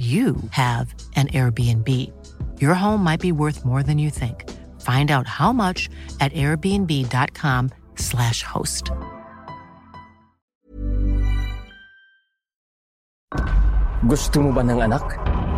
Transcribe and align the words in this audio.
you 0.00 0.32
have 0.56 0.96
an 1.14 1.28
Airbnb. 1.28 1.86
Your 2.56 2.72
home 2.72 3.04
might 3.04 3.20
be 3.20 3.36
worth 3.36 3.68
more 3.68 3.84
than 3.84 4.00
you 4.00 4.08
think. 4.08 4.48
Find 4.80 5.12
out 5.12 5.28
how 5.28 5.52
much 5.52 5.92
at 6.24 6.32
airbnb.com/slash 6.32 8.40
host. 8.42 8.88
Gusto 14.08 14.40
mo 14.40 14.56
ba 14.56 14.64
ng 14.64 14.80
anak? 14.80 15.04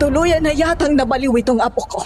Tuluyan 0.02 0.42
na 0.42 0.50
yatang 0.50 0.98
nabaliw 0.98 1.38
itong 1.38 1.62
apo 1.62 1.86
ko. 1.86 2.02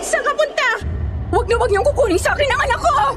Saan 0.00 0.24
ka 0.24 0.32
punta? 0.32 0.80
Huwag 1.28 1.44
na 1.44 1.60
huwag 1.60 1.68
niyong 1.68 1.84
kukunin 1.92 2.16
sa 2.16 2.32
akin 2.32 2.48
ang 2.48 2.64
anak 2.64 2.80
ko! 2.80 3.12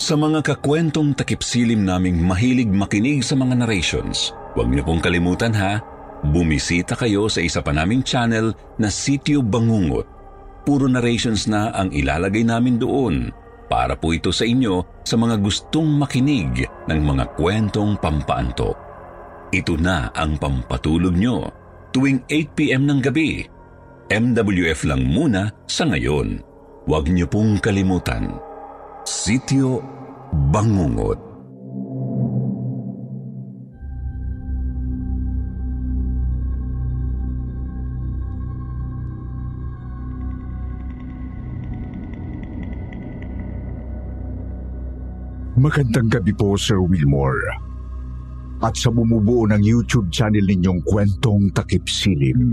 Sa 0.00 0.16
mga 0.16 0.40
kakwentong 0.40 1.12
takipsilim 1.12 1.84
naming 1.84 2.24
mahilig 2.24 2.72
makinig 2.72 3.20
sa 3.20 3.36
mga 3.36 3.52
narrations, 3.60 4.32
huwag 4.56 4.72
niyo 4.72 4.80
pong 4.88 5.04
kalimutan 5.04 5.52
ha, 5.52 5.76
bumisita 6.24 6.96
kayo 6.96 7.28
sa 7.28 7.44
isa 7.44 7.60
pa 7.60 7.68
naming 7.68 8.00
channel 8.00 8.56
na 8.80 8.88
Sityo 8.88 9.44
Bangungot. 9.44 10.08
Puro 10.64 10.88
narrations 10.88 11.44
na 11.52 11.68
ang 11.76 11.92
ilalagay 11.92 12.48
namin 12.48 12.80
doon 12.80 13.28
para 13.68 13.92
po 13.92 14.16
ito 14.16 14.32
sa 14.32 14.48
inyo 14.48 15.04
sa 15.04 15.20
mga 15.20 15.36
gustong 15.36 16.00
makinig 16.00 16.64
ng 16.88 17.00
mga 17.04 17.36
kwentong 17.36 18.00
pampaanto. 18.00 18.72
Ito 19.52 19.76
na 19.76 20.08
ang 20.16 20.40
pampatulog 20.40 21.12
nyo 21.12 21.44
tuwing 21.92 22.24
8pm 22.24 22.88
ng 22.88 23.00
gabi. 23.04 23.44
MWF 24.08 24.80
lang 24.88 25.04
muna 25.04 25.52
sa 25.68 25.84
ngayon. 25.84 26.40
Huwag 26.88 27.12
niyo 27.12 27.28
pong 27.28 27.60
kalimutan. 27.60 28.48
Sityo 29.08 29.80
Bangungot. 30.52 31.16
Magandang 45.60 46.08
gabi 46.08 46.32
po, 46.32 46.56
Sir 46.56 46.80
Wilmore. 46.80 47.44
At 48.60 48.76
sa 48.76 48.88
bumubuo 48.92 49.44
ng 49.48 49.60
YouTube 49.60 50.08
channel 50.08 50.44
ninyong 50.44 50.84
kwentong 50.84 51.52
takip 51.52 51.84
silim. 51.88 52.52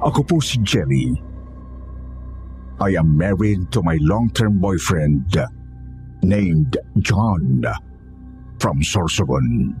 Ako 0.00 0.20
po 0.24 0.40
si 0.40 0.60
Jerry. 0.64 1.25
I 2.76 2.92
am 2.92 3.16
married 3.16 3.72
to 3.72 3.80
my 3.80 3.96
long-term 4.04 4.60
boyfriend 4.60 5.32
named 6.20 6.76
John 7.00 7.64
from 8.60 8.84
Sorsogon. 8.84 9.72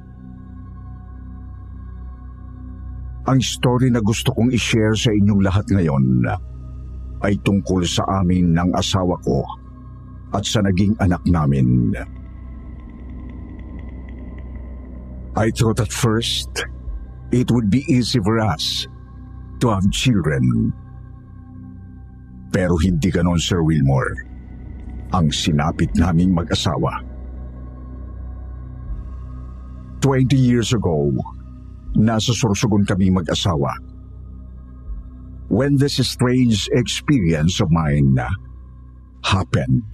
Ang 3.26 3.40
story 3.42 3.92
na 3.92 4.00
gusto 4.00 4.32
kong 4.32 4.48
i-share 4.54 4.96
sa 4.96 5.12
inyong 5.12 5.42
lahat 5.44 5.66
ngayon 5.68 6.24
ay 7.20 7.36
tungkol 7.44 7.84
sa 7.84 8.24
amin 8.24 8.56
ng 8.56 8.70
asawa 8.72 9.18
ko 9.26 9.44
at 10.32 10.48
sa 10.48 10.64
naging 10.64 10.96
anak 10.96 11.20
namin. 11.28 11.92
I 15.36 15.52
thought 15.52 15.84
at 15.84 15.92
first 15.92 16.64
it 17.28 17.52
would 17.52 17.68
be 17.68 17.84
easy 17.92 18.24
for 18.24 18.40
us 18.40 18.88
to 19.60 19.68
have 19.68 19.84
children. 19.92 20.72
Pero 22.56 22.80
hindi 22.80 23.12
ganon, 23.12 23.36
Sir 23.36 23.60
Wilmore. 23.60 24.16
Ang 25.12 25.28
sinapit 25.28 25.92
naming 25.92 26.32
mag-asawa. 26.32 27.04
20 30.00 30.32
years 30.32 30.72
ago, 30.72 31.12
nasa 31.92 32.32
Sorsogon 32.32 32.88
kami 32.88 33.12
mag-asawa. 33.12 33.76
When 35.52 35.76
this 35.76 36.00
strange 36.00 36.64
experience 36.72 37.60
of 37.60 37.68
mine 37.68 38.16
happened. 39.20 39.92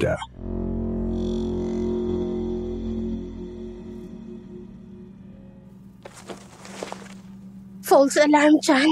False 7.83 8.17
alarm 8.23 8.55
dyan. 8.63 8.91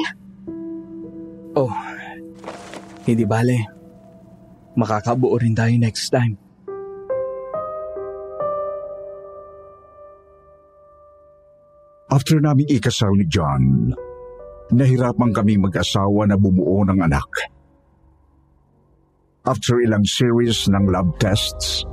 Oh, 1.55 1.71
hindi 3.07 3.25
bale. 3.25 3.59
Makakabuo 4.77 5.37
rin 5.41 5.57
tayo 5.57 5.75
next 5.81 6.09
time. 6.13 6.37
After 12.11 12.43
naming 12.43 12.67
ikasal 12.67 13.15
ni 13.15 13.27
John, 13.31 13.95
nahirapan 14.75 15.31
kami 15.31 15.63
mag-asawa 15.63 16.27
na 16.27 16.35
bumuo 16.35 16.83
ng 16.83 16.99
anak. 17.07 17.31
After 19.47 19.79
ilang 19.79 20.03
series 20.03 20.67
ng 20.67 20.91
lab 20.91 21.17
tests 21.23 21.87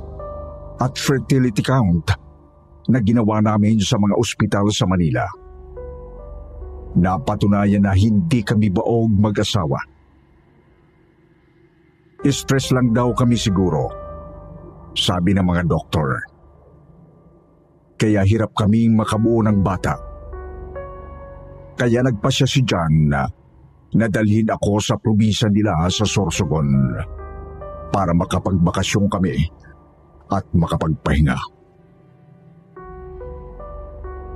at 0.82 0.98
fertility 0.98 1.62
count 1.62 2.12
na 2.90 2.98
ginawa 2.98 3.38
namin 3.38 3.78
sa 3.78 3.94
mga 3.94 4.14
ospital 4.18 4.66
sa 4.74 4.90
Manila, 4.90 5.22
napatunayan 6.98 7.86
na 7.86 7.94
hindi 7.94 8.42
kami 8.42 8.74
baog 8.74 9.14
mag-asawa. 9.14 9.97
Stress 12.26 12.74
lang 12.74 12.90
daw 12.90 13.14
kami 13.14 13.38
siguro, 13.38 13.86
sabi 14.90 15.38
ng 15.38 15.46
mga 15.46 15.62
doktor. 15.70 16.18
Kaya 17.94 18.26
hirap 18.26 18.58
kaming 18.58 18.98
makabuo 18.98 19.38
ng 19.46 19.58
bata. 19.62 19.94
Kaya 21.78 22.02
nagpasya 22.02 22.46
si 22.50 22.66
John 22.66 23.06
na 23.06 23.22
nadalhin 23.94 24.50
ako 24.50 24.82
sa 24.82 24.98
probinsya 24.98 25.46
nila 25.46 25.86
sa 25.94 26.02
Sorsogon 26.02 26.98
para 27.94 28.10
makapagbakasyon 28.10 29.06
kami 29.06 29.38
at 30.34 30.42
makapagpahinga. 30.58 31.38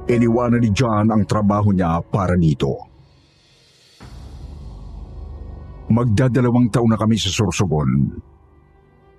Iniwanan 0.06 0.62
ni 0.62 0.70
John 0.70 1.10
ang 1.10 1.26
trabaho 1.26 1.75
niya 1.75 1.99
para 2.06 2.38
dito. 2.38 2.92
Magdadalawang 5.93 6.73
taon 6.73 6.89
na 6.89 6.97
kami 6.97 7.21
sa 7.21 7.29
Sorsogon. 7.29 8.17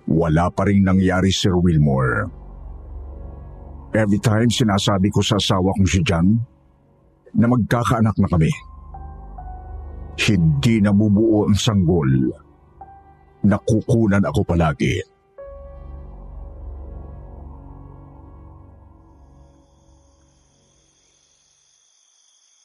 Wala 0.09 0.49
pa 0.49 0.65
rin 0.65 0.81
nangyari 0.81 1.29
Sir 1.29 1.53
Wilmore. 1.53 2.25
Every 3.93 4.17
time 4.17 4.49
sinasabi 4.49 5.13
ko 5.13 5.21
sa 5.21 5.37
asawa 5.37 5.69
kong 5.77 5.85
si 5.85 6.01
John 6.01 6.33
na 7.37 7.45
magkakaanak 7.45 8.17
na 8.17 8.25
kami. 8.25 8.49
Hindi 10.17 10.81
nabubuo 10.81 11.45
ang 11.45 11.53
sanggol. 11.53 12.09
Nakukunan 13.45 14.25
ako 14.25 14.41
palagi. 14.41 14.97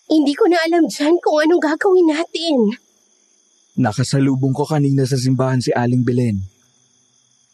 Hindi 0.08 0.32
ko 0.32 0.48
na 0.48 0.64
alam 0.64 0.88
dyan 0.88 1.20
kung 1.20 1.44
anong 1.44 1.60
gagawin 1.60 2.08
natin. 2.08 2.87
Nakasalubong 3.78 4.50
ko 4.50 4.66
kanina 4.66 5.06
sa 5.06 5.14
simbahan 5.14 5.62
si 5.62 5.70
Aling 5.70 6.02
Belen. 6.02 6.42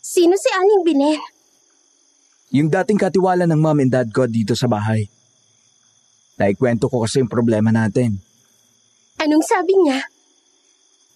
Sino 0.01 0.33
si 0.41 0.49
Aling 0.49 0.81
Bilen? 0.81 1.21
Yung 2.57 2.73
dating 2.73 2.97
katiwala 2.97 3.45
ng 3.45 3.61
mom 3.61 3.85
and 3.85 3.93
dad 3.93 4.09
ko 4.09 4.25
dito 4.25 4.57
sa 4.57 4.65
bahay. 4.65 5.05
Naikwento 6.41 6.89
ko 6.89 7.05
kasi 7.05 7.21
yung 7.21 7.29
problema 7.29 7.69
natin. 7.69 8.17
Anong 9.21 9.45
sabi 9.45 9.77
niya? 9.77 10.01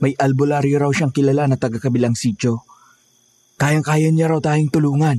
May 0.04 0.12
albularyo 0.12 0.76
raw 0.76 0.92
siyang 0.92 1.14
kilala 1.14 1.48
na 1.48 1.56
taga-kabilang 1.56 2.12
sityo. 2.12 2.62
Kayang-kaya 3.56 4.12
niya 4.12 4.28
raw 4.28 4.44
tayong 4.44 4.68
tulungan. 4.70 5.18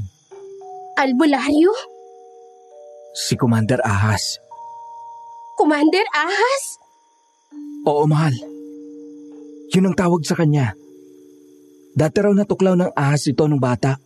Albularyo? 1.02 1.72
Si 3.18 3.34
Commander 3.36 3.82
Ahas. 3.82 4.38
Commander 5.58 6.06
Ahas? 6.14 6.64
Oo, 7.90 8.06
mahal. 8.06 8.59
Yun 9.74 9.92
ang 9.92 9.96
tawag 9.96 10.26
sa 10.26 10.34
kanya. 10.34 10.74
Dati 11.94 12.18
raw 12.22 12.34
natuklaw 12.34 12.74
ng 12.78 12.92
ahas 12.94 13.30
ito 13.30 13.46
nung 13.46 13.62
bata. 13.62 13.98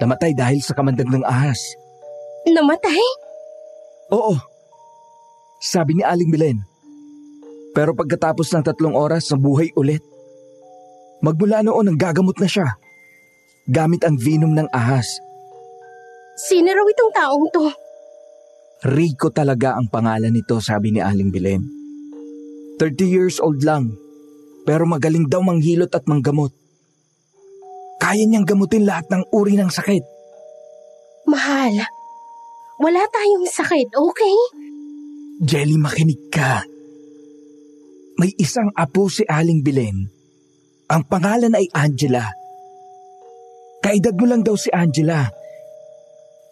Namatay 0.00 0.32
dahil 0.32 0.60
sa 0.64 0.72
kamandag 0.72 1.08
ng 1.08 1.24
ahas. 1.24 1.60
Namatay? 2.48 3.04
Oo. 4.12 4.34
Sabi 5.60 6.00
ni 6.00 6.02
Aling 6.04 6.32
Belen. 6.32 6.58
Pero 7.76 7.92
pagkatapos 7.92 8.48
ng 8.50 8.64
tatlong 8.64 8.96
oras, 8.96 9.28
nabuhay 9.30 9.70
ulit. 9.76 10.02
Magmula 11.20 11.60
noon, 11.60 11.92
ang 11.92 11.98
gagamot 12.00 12.34
na 12.40 12.48
siya. 12.48 12.80
Gamit 13.68 14.02
ang 14.02 14.16
venom 14.16 14.56
ng 14.56 14.68
ahas. 14.72 15.06
Sino 16.34 16.72
raw 16.72 16.86
itong 16.88 17.12
taong 17.12 17.46
to? 17.52 17.64
Rico 18.88 19.28
talaga 19.28 19.76
ang 19.76 19.92
pangalan 19.92 20.32
nito, 20.32 20.56
sabi 20.64 20.96
ni 20.96 21.04
Aling 21.04 21.28
Belen. 21.28 21.62
30 22.80 23.04
years 23.04 23.36
old 23.36 23.60
lang, 23.60 23.92
pero 24.70 24.86
magaling 24.86 25.26
daw 25.26 25.42
manghilot 25.42 25.90
at 25.90 26.06
manggamot. 26.06 26.54
Kaya 27.98 28.22
niyang 28.22 28.46
gamutin 28.46 28.86
lahat 28.86 29.10
ng 29.10 29.26
uri 29.34 29.58
ng 29.58 29.66
sakit. 29.66 30.06
Mahal, 31.26 31.74
wala 32.78 33.02
tayong 33.10 33.50
sakit, 33.50 33.90
okay? 33.98 34.36
Jelly, 35.42 35.74
makinig 35.74 36.22
ka. 36.30 36.62
May 38.22 38.30
isang 38.38 38.70
apo 38.78 39.10
si 39.10 39.26
Aling 39.26 39.66
Belen. 39.66 40.06
Ang 40.86 41.02
pangalan 41.02 41.58
ay 41.58 41.66
Angela. 41.74 42.30
Kaedad 43.82 44.14
mo 44.14 44.30
lang 44.30 44.46
daw 44.46 44.54
si 44.54 44.70
Angela. 44.70 45.26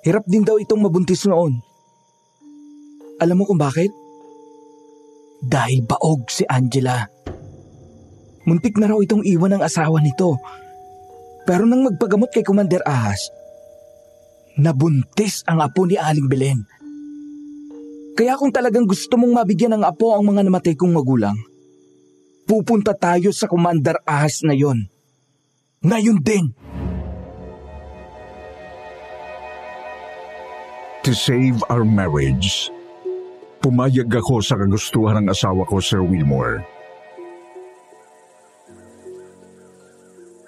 Hirap 0.02 0.26
din 0.26 0.42
daw 0.42 0.58
itong 0.58 0.82
mabuntis 0.82 1.22
noon. 1.22 1.54
Alam 3.22 3.38
mo 3.38 3.44
kung 3.46 3.62
bakit? 3.62 3.94
Dahil 5.38 5.86
baog 5.86 6.26
si 6.26 6.42
Angela. 6.50 7.06
Muntik 8.48 8.80
na 8.80 8.88
raw 8.88 8.96
itong 8.96 9.28
iwan 9.28 9.60
ng 9.60 9.62
asawa 9.62 10.00
nito. 10.00 10.40
Pero 11.44 11.68
nang 11.68 11.84
magpagamot 11.84 12.32
kay 12.32 12.40
Commander 12.40 12.80
Ahas, 12.88 13.28
nabuntis 14.56 15.44
ang 15.44 15.60
apo 15.60 15.84
ni 15.84 16.00
Aling 16.00 16.32
Belen. 16.32 16.64
Kaya 18.16 18.40
kung 18.40 18.48
talagang 18.48 18.88
gusto 18.88 19.20
mong 19.20 19.44
mabigyan 19.44 19.76
ng 19.76 19.84
apo 19.84 20.16
ang 20.16 20.24
mga 20.24 20.48
namatay 20.48 20.74
kong 20.74 20.96
magulang, 20.96 21.36
pupunta 22.48 22.96
tayo 22.96 23.28
sa 23.36 23.44
Commander 23.44 24.00
Ahas 24.08 24.40
na 24.40 24.56
yon. 24.56 24.88
Ngayon 25.84 26.18
din! 26.24 26.44
To 31.04 31.12
save 31.12 31.60
our 31.68 31.84
marriage, 31.84 32.72
pumayag 33.60 34.08
ako 34.08 34.40
sa 34.40 34.56
kagustuhan 34.56 35.20
ng 35.20 35.30
asawa 35.30 35.68
ko, 35.68 35.78
Sir 35.78 36.00
Wilmore. 36.00 36.77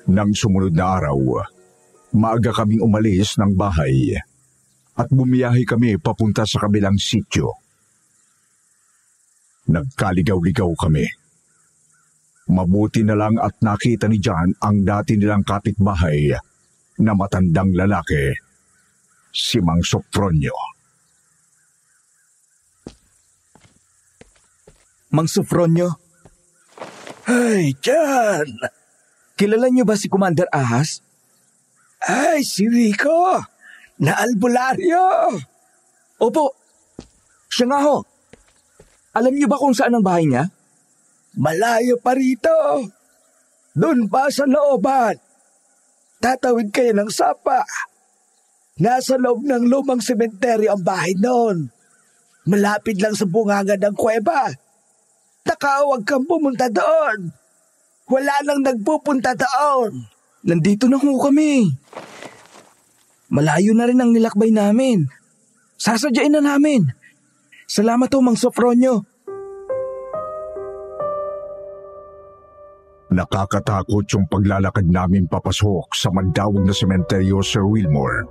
Nang 0.08 0.32
sumunod 0.32 0.73
na 0.73 0.97
araw, 0.97 1.44
maaga 2.17 2.55
kaming 2.56 2.81
umalis 2.81 3.37
ng 3.37 3.52
bahay 3.52 4.17
at 4.97 5.08
bumiyahe 5.12 5.64
kami 5.69 6.00
papunta 6.00 6.49
sa 6.49 6.61
kabilang 6.61 6.97
sityo. 6.97 7.52
Nagkaligaw-ligaw 9.70 10.70
kami. 10.76 11.06
Mabuti 12.50 13.06
na 13.06 13.14
lang 13.14 13.38
at 13.38 13.55
nakita 13.62 14.11
ni 14.11 14.19
John 14.19 14.50
ang 14.58 14.82
dati 14.82 15.14
nilang 15.14 15.47
kapitbahay 15.47 16.35
na 17.00 17.12
matandang 17.14 17.70
lalaki, 17.70 18.35
si 19.31 19.62
Mang 19.62 19.81
Sopronio. 19.87 20.56
Mang 25.14 25.31
Sofronyo? 25.31 25.88
Ay, 27.31 27.70
Jan! 27.79 28.80
Kilala 29.41 29.73
niyo 29.73 29.89
ba 29.89 29.97
si 29.97 30.13
Commander 30.13 30.45
Ahas? 30.53 31.01
Ay, 32.05 32.45
si 32.45 32.69
Rico! 32.69 33.41
Na 34.05 34.21
albularyo! 34.21 35.33
Opo, 36.21 36.53
siya 37.49 37.73
nga 37.73 37.81
ho. 37.89 38.05
Alam 39.17 39.33
niyo 39.33 39.49
ba 39.49 39.57
kung 39.57 39.73
saan 39.73 39.97
ang 39.97 40.05
bahay 40.05 40.29
niya? 40.29 40.45
Malayo 41.41 41.97
pa 42.05 42.13
rito. 42.13 42.53
Doon 43.73 44.13
pa 44.13 44.29
sa 44.29 44.45
looban. 44.45 45.17
Tatawid 46.21 46.69
kayo 46.69 46.93
ng 46.93 47.09
sapa. 47.09 47.65
Nasa 48.77 49.17
loob 49.17 49.49
ng 49.49 49.73
lumang 49.73 50.05
sementeryo 50.05 50.77
ang 50.77 50.85
bahay 50.85 51.17
noon. 51.17 51.73
Malapit 52.45 53.01
lang 53.01 53.17
sa 53.17 53.25
bunganga 53.25 53.81
ng 53.81 53.97
kuweba. 53.97 54.53
Nakawag 55.49 56.05
kang 56.05 56.29
pumunta 56.29 56.69
doon. 56.69 57.40
Wala 58.11 58.35
nang 58.43 58.61
nagpupunta 58.67 59.39
doon. 59.39 60.03
Nandito 60.43 60.91
na 60.91 60.99
ho 60.99 61.11
kami. 61.23 61.71
Malayo 63.31 63.71
na 63.71 63.87
rin 63.87 64.03
ang 64.03 64.11
nilakbay 64.11 64.51
namin. 64.51 65.07
Sasadyain 65.79 66.35
na 66.35 66.43
namin. 66.43 66.91
Salamat 67.71 68.11
ho, 68.11 68.19
Mang 68.19 68.35
Sofronyo. 68.35 69.07
Nakakatakot 73.11 74.07
yung 74.11 74.27
paglalakad 74.27 74.87
namin 74.87 75.31
papasok 75.31 75.95
sa 75.95 76.11
magdawag 76.11 76.67
na 76.67 76.75
sementeryo, 76.75 77.43
Sir 77.47 77.63
Wilmore. 77.63 78.27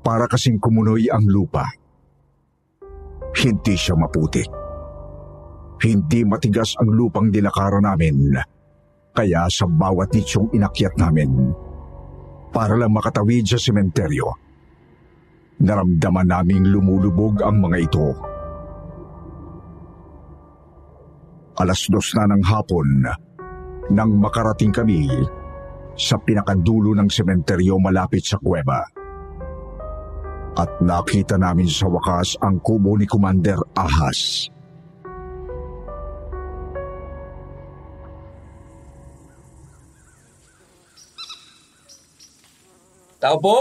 Para 0.00 0.24
kasing 0.28 0.56
kumunoy 0.56 1.12
ang 1.12 1.28
lupa. 1.28 1.68
Hindi 3.36 3.76
siya 3.76 3.96
maputik. 3.96 4.61
Hindi 5.82 6.22
matigas 6.22 6.78
ang 6.78 6.94
lupang 6.94 7.34
dinakaran 7.34 7.82
namin. 7.82 8.38
Kaya 9.12 9.50
sa 9.50 9.66
bawat 9.66 10.14
nichong 10.14 10.54
inakyat 10.54 10.94
namin, 10.94 11.50
para 12.54 12.78
lang 12.78 12.94
makatawid 12.94 13.50
sa 13.50 13.58
sementeryo, 13.58 14.30
naramdaman 15.58 16.30
naming 16.30 16.70
lumulubog 16.70 17.42
ang 17.42 17.58
mga 17.58 17.76
ito. 17.82 18.08
Alas 21.58 21.84
dos 21.90 22.14
na 22.16 22.30
ng 22.30 22.42
hapon 22.46 22.88
nang 23.92 24.12
makarating 24.16 24.72
kami 24.72 25.10
sa 25.98 26.16
pinakadulo 26.16 26.96
ng 26.96 27.10
sementeryo 27.10 27.76
malapit 27.76 28.24
sa 28.24 28.38
kuweba. 28.40 28.80
At 30.52 30.80
nakita 30.84 31.40
namin 31.40 31.68
sa 31.68 31.88
wakas 31.88 32.36
ang 32.40 32.60
kubo 32.60 32.96
ni 32.96 33.08
Commander 33.08 33.58
Ahas. 33.76 34.52
Tao 43.22 43.38
po! 43.38 43.54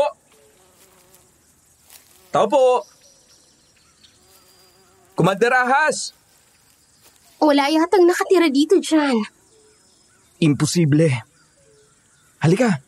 Tao 2.34 2.50
po! 2.50 2.82
Commander 5.14 5.54
Ahas! 5.54 6.18
Wala 7.38 7.70
yatang 7.70 8.10
nakatira 8.10 8.50
dito 8.50 8.82
dyan. 8.82 9.22
Imposible. 10.42 11.14
Halika. 12.42 12.82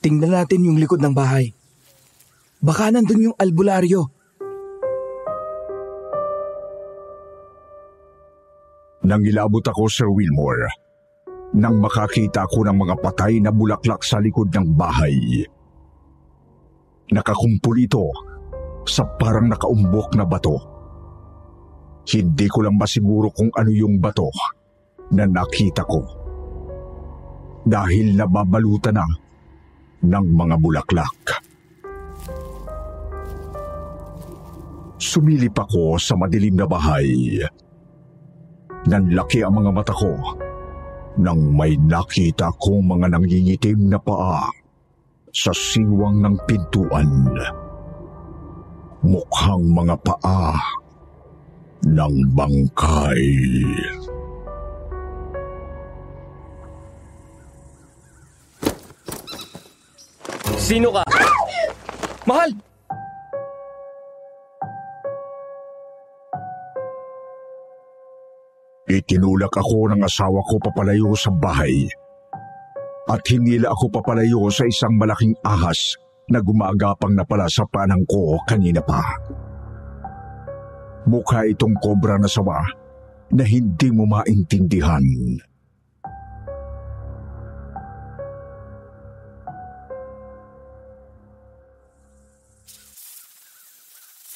Tingnan 0.00 0.32
natin 0.32 0.64
yung 0.64 0.80
likod 0.80 1.04
ng 1.04 1.12
bahay. 1.12 1.52
Baka 2.64 2.88
nandun 2.88 3.28
yung 3.28 3.36
albularyo. 3.36 4.08
Nang 9.04 9.20
ilabot 9.28 9.60
ako, 9.60 9.92
Sir 9.92 10.08
Wilmore, 10.08 10.72
nang 11.52 11.84
makakita 11.84 12.48
ko 12.48 12.64
ng 12.64 12.76
mga 12.80 12.96
patay 13.04 13.44
na 13.44 13.52
bulaklak 13.52 14.00
sa 14.00 14.24
likod 14.24 14.48
ng 14.56 14.72
bahay. 14.72 15.44
Nakakumpul 17.06 17.78
ito 17.78 18.10
sa 18.82 19.06
parang 19.06 19.46
nakaumbok 19.46 20.14
na 20.18 20.26
bato. 20.26 20.58
Hindi 22.06 22.46
ko 22.50 22.66
lang 22.66 22.78
masiguro 22.78 23.30
kung 23.30 23.50
ano 23.54 23.70
yung 23.70 23.98
bato 23.98 24.30
na 25.14 25.26
nakita 25.26 25.86
ko. 25.86 26.02
Dahil 27.66 28.14
nababalutan 28.14 28.94
na 28.94 29.06
ng 30.06 30.26
mga 30.34 30.54
bulaklak. 30.58 31.18
Sumilip 34.96 35.54
ako 35.54 35.98
sa 35.98 36.14
madilim 36.14 36.58
na 36.58 36.66
bahay. 36.66 37.38
Nanlaki 38.86 39.42
ang 39.42 39.58
mga 39.62 39.70
mata 39.74 39.94
ko 39.94 40.14
nang 41.18 41.54
may 41.54 41.74
nakita 41.74 42.54
kong 42.60 42.86
mga 42.86 43.18
nangingitim 43.18 43.90
na 43.90 43.98
paa 43.98 44.46
sa 45.36 45.52
siwang 45.52 46.24
ng 46.24 46.36
pintuan. 46.48 47.28
Mukhang 49.04 49.68
mga 49.68 49.96
paa 50.00 50.56
ng 51.84 52.16
bangkay. 52.32 53.24
Sino 60.56 60.88
ka? 60.88 61.04
Mahal! 62.24 62.50
Itinulak 68.88 69.52
ako 69.52 69.92
ng 69.92 70.00
asawa 70.00 70.40
ko 70.48 70.56
papalayo 70.64 71.12
sa 71.12 71.28
bahay. 71.28 71.84
At 73.06 73.22
hinila 73.30 73.70
ako 73.70 73.86
papalayo 73.94 74.50
sa 74.50 74.66
isang 74.66 74.98
malaking 74.98 75.38
ahas 75.46 75.94
na 76.26 76.42
gumagapang 76.42 77.14
na 77.14 77.22
pala 77.22 77.46
sa 77.46 77.62
panang 77.70 78.02
ko 78.02 78.42
kanina 78.42 78.82
pa. 78.82 78.98
Mukha 81.06 81.46
itong 81.46 81.78
kobra 81.78 82.18
na 82.18 82.26
sawa 82.26 82.66
na 83.30 83.46
hindi 83.46 83.94
mo 83.94 84.10
maintindihan. 84.10 85.06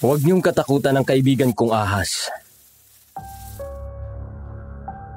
Huwag 0.01 0.25
niyong 0.25 0.41
katakutan 0.41 0.97
ng 0.97 1.05
kaibigan 1.05 1.53
kong 1.53 1.75
ahas. 1.75 2.31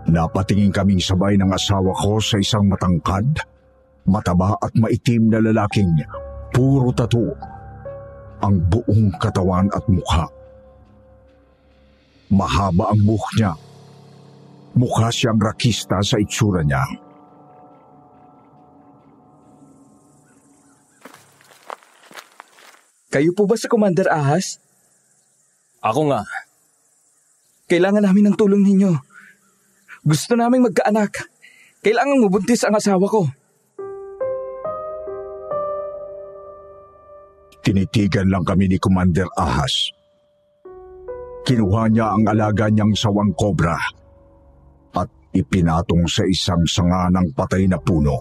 Napatingin 0.03 0.73
kaming 0.73 0.99
sabay 0.99 1.39
ng 1.39 1.47
asawa 1.51 1.95
ko 1.95 2.19
sa 2.19 2.35
isang 2.35 2.67
matangkad, 2.67 3.39
mataba 4.03 4.59
at 4.59 4.75
maitim 4.75 5.31
na 5.31 5.39
lalaking 5.39 5.95
puro 6.51 6.91
tato 6.91 7.31
ang 8.43 8.59
buong 8.67 9.15
katawan 9.15 9.71
at 9.71 9.87
mukha. 9.87 10.27
Mahaba 12.33 12.91
ang 12.91 13.01
buhok 13.05 13.29
niya. 13.39 13.53
Mukha 14.73 15.07
siyang 15.13 15.39
rakista 15.39 16.01
sa 16.03 16.17
itsura 16.19 16.65
niya. 16.65 16.83
Kayo 23.13 23.29
po 23.37 23.45
ba 23.45 23.53
si 23.53 23.69
Commander 23.69 24.09
Ahas? 24.09 24.57
Ako 25.85 26.09
nga, 26.09 26.25
Kailangan 27.73 28.03
namin 28.03 28.29
ng 28.29 28.35
tulong 28.37 28.61
ninyo. 28.61 28.91
Gusto 30.03 30.35
naming 30.35 30.67
magkaanak. 30.67 31.31
Kailangan 31.79 32.27
mabuntis 32.27 32.67
ang 32.67 32.75
asawa 32.75 33.07
ko. 33.07 33.23
Tinitigan 37.63 38.27
lang 38.27 38.43
kami 38.43 38.67
ni 38.67 38.75
Commander 38.75 39.31
Ahas. 39.39 39.95
Kinuha 41.47 41.87
niya 41.87 42.11
ang 42.11 42.27
alaga 42.27 42.67
niyang 42.67 42.91
sawang 42.91 43.31
kobra 43.31 43.79
at 44.91 45.07
ipinatong 45.31 46.03
sa 46.07 46.27
isang 46.27 46.67
sanga 46.67 47.07
ng 47.07 47.31
patay 47.31 47.63
na 47.71 47.79
puno. 47.79 48.19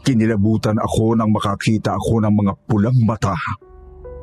Kinilabutan 0.00 0.80
ako 0.80 1.20
nang 1.20 1.28
makakita 1.28 1.92
ako 1.92 2.24
ng 2.24 2.32
mga 2.32 2.52
pulang 2.64 2.96
mata 3.04 3.36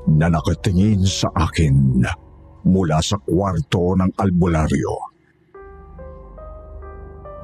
na 0.09 0.33
nakatingin 0.33 1.05
sa 1.05 1.29
akin 1.29 2.01
mula 2.65 2.97
sa 2.99 3.17
kwarto 3.21 3.93
ng 3.93 4.11
albularyo. 4.17 4.95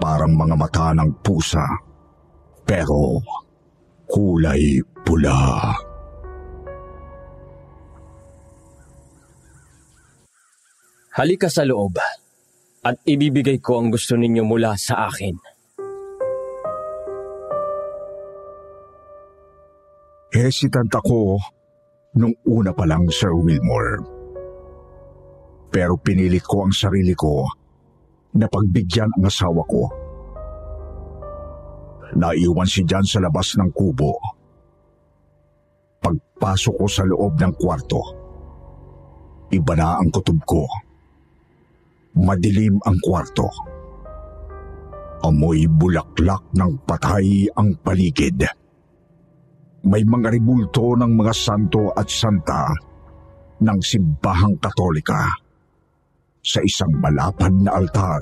Parang 0.02 0.34
mga 0.34 0.56
mata 0.58 0.88
ng 0.98 1.12
pusa, 1.22 1.66
pero 2.66 3.22
kulay 4.10 4.82
pula. 5.06 5.70
halika 11.12 11.52
sa 11.52 11.68
loob 11.68 12.00
at 12.82 12.96
ibibigay 13.04 13.60
ko 13.60 13.84
ang 13.84 13.92
gusto 13.92 14.16
ninyo 14.16 14.42
mula 14.48 14.74
sa 14.80 15.12
akin. 15.12 15.36
Hesitant 20.32 20.90
ako 20.96 21.36
nung 22.16 22.32
una 22.48 22.72
pa 22.72 22.88
lang, 22.88 23.12
Sir 23.12 23.36
Wilmore. 23.36 24.21
Pero 25.72 25.96
pinilit 25.96 26.44
ko 26.44 26.68
ang 26.68 26.76
sarili 26.76 27.16
ko 27.16 27.48
na 28.36 28.48
pagbigyan 28.52 29.08
ang 29.16 29.24
asawa 29.24 29.64
ko. 29.64 29.84
Naiwan 32.12 32.68
si 32.68 32.84
Jan 32.84 33.08
sa 33.08 33.24
labas 33.24 33.56
ng 33.56 33.72
kubo. 33.72 34.20
Pagpasok 36.04 36.76
ko 36.76 36.88
sa 36.92 37.08
loob 37.08 37.40
ng 37.40 37.54
kwarto, 37.56 38.02
iba 39.56 39.74
na 39.80 39.96
ang 39.96 40.12
kutob 40.12 40.44
ko. 40.44 40.68
Madilim 42.20 42.76
ang 42.84 43.00
kwarto. 43.00 43.48
Amoy 45.24 45.70
bulaklak 45.72 46.52
ng 46.52 46.84
patay 46.84 47.48
ang 47.56 47.80
paligid. 47.80 48.44
May 49.88 50.04
mga 50.04 50.36
ribulto 50.36 50.98
ng 51.00 51.14
mga 51.16 51.32
santo 51.32 51.94
at 51.96 52.10
santa 52.10 52.68
ng 53.62 53.80
simbahang 53.80 54.58
katolika 54.58 55.51
sa 56.42 56.60
isang 56.66 56.90
malapad 56.98 57.54
na 57.54 57.78
altar 57.78 58.22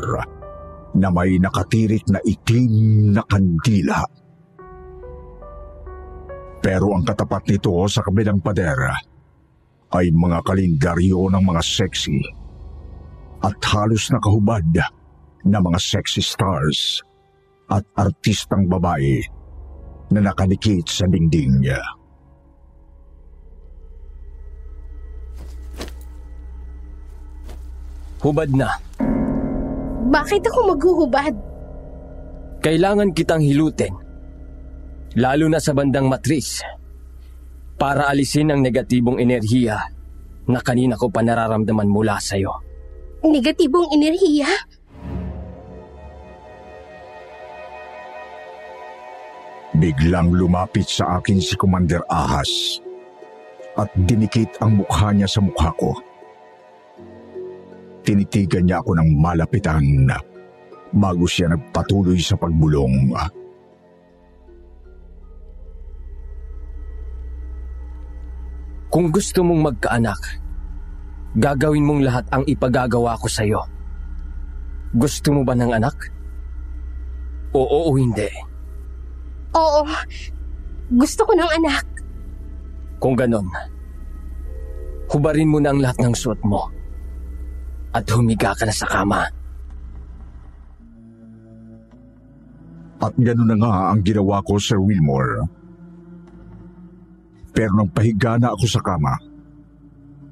na 0.96 1.08
may 1.08 1.40
nakatirik 1.40 2.04
na 2.12 2.20
itim 2.24 3.16
na 3.16 3.24
kandila. 3.24 4.04
Pero 6.60 6.92
ang 6.92 7.08
katapat 7.08 7.48
nito 7.48 7.72
sa 7.88 8.04
kabilang 8.04 8.44
pader 8.44 8.92
ay 9.96 10.12
mga 10.12 10.44
kalendaryo 10.44 11.32
ng 11.32 11.44
mga 11.44 11.62
sexy 11.64 12.20
at 13.40 13.56
halos 13.72 14.12
nakahubad 14.12 14.68
na 15.48 15.58
mga 15.64 15.80
sexy 15.80 16.20
stars 16.20 17.00
at 17.72 17.88
artistang 17.96 18.68
babae 18.68 19.24
na 20.12 20.20
nakanikit 20.20 20.90
sa 20.90 21.08
dingding 21.08 21.64
niya. 21.64 21.80
Hubad 28.20 28.52
na. 28.52 28.70
Bakit 30.10 30.44
ako 30.52 30.60
maghuhubad? 30.76 31.34
Kailangan 32.60 33.16
kitang 33.16 33.40
hilutin. 33.40 33.96
Lalo 35.16 35.48
na 35.48 35.64
sa 35.64 35.72
bandang 35.72 36.12
matris. 36.12 36.60
Para 37.80 38.12
alisin 38.12 38.52
ang 38.52 38.60
negatibong 38.60 39.24
enerhiya 39.24 39.80
na 40.52 40.60
kanina 40.60 41.00
ko 41.00 41.08
pa 41.08 41.24
nararamdaman 41.24 41.88
mula 41.88 42.20
sa'yo. 42.20 42.52
Negatibong 43.24 43.96
enerhiya? 43.96 44.52
Biglang 49.80 50.36
lumapit 50.36 50.92
sa 50.92 51.24
akin 51.24 51.40
si 51.40 51.56
Commander 51.56 52.04
Ahas 52.12 52.84
at 53.80 53.88
dinikit 53.96 54.60
ang 54.60 54.84
mukha 54.84 55.16
niya 55.16 55.32
sa 55.32 55.40
mukha 55.40 55.72
ko. 55.80 55.96
Tinitigan 58.10 58.66
niya 58.66 58.82
ako 58.82 58.98
ng 58.98 59.22
malapitan 59.22 60.10
bago 60.90 61.30
siya 61.30 61.54
nagpatuloy 61.54 62.18
sa 62.18 62.34
pagbulong. 62.34 63.14
Kung 68.90 69.14
gusto 69.14 69.46
mong 69.46 69.62
magkaanak, 69.62 70.18
gagawin 71.38 71.86
mong 71.86 72.02
lahat 72.02 72.26
ang 72.34 72.42
ipagagawa 72.50 73.14
ko 73.22 73.30
sa'yo. 73.30 73.62
Gusto 74.98 75.30
mo 75.30 75.46
ba 75.46 75.54
ng 75.54 75.70
anak? 75.70 76.10
Oo 77.54 77.94
o 77.94 77.94
hindi. 77.94 78.26
Oo. 79.54 79.86
Gusto 80.98 81.30
ko 81.30 81.38
ng 81.38 81.52
anak. 81.62 81.86
Kung 82.98 83.14
ganon, 83.14 83.46
hubarin 85.14 85.54
mo 85.54 85.62
na 85.62 85.70
ang 85.70 85.78
lahat 85.78 86.02
ng 86.02 86.18
suot 86.18 86.42
mo 86.42 86.79
at 87.94 88.06
humiga 88.10 88.54
ka 88.54 88.64
na 88.66 88.74
sa 88.74 88.86
kama. 88.86 89.24
At 93.00 93.16
gano'n 93.16 93.48
na 93.48 93.56
nga 93.56 93.96
ang 93.96 94.04
ginawa 94.04 94.44
ko, 94.44 94.60
Sir 94.60 94.78
Wilmore. 94.78 95.48
Pero 97.56 97.72
nang 97.80 97.90
pahiga 97.90 98.36
na 98.36 98.52
ako 98.52 98.66
sa 98.68 98.84
kama, 98.84 99.16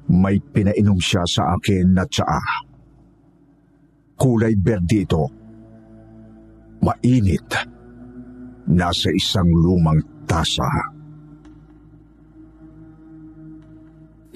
may 0.08 0.40
pinainom 0.40 1.00
siya 1.00 1.24
sa 1.24 1.56
akin 1.56 1.96
na 1.96 2.04
tsaa. 2.04 2.64
Kulay 4.20 4.54
berde 4.56 5.04
ito. 5.04 5.24
Mainit. 6.84 7.48
Nasa 8.68 9.08
isang 9.12 9.48
lumang 9.48 10.00
tasa. 10.28 10.68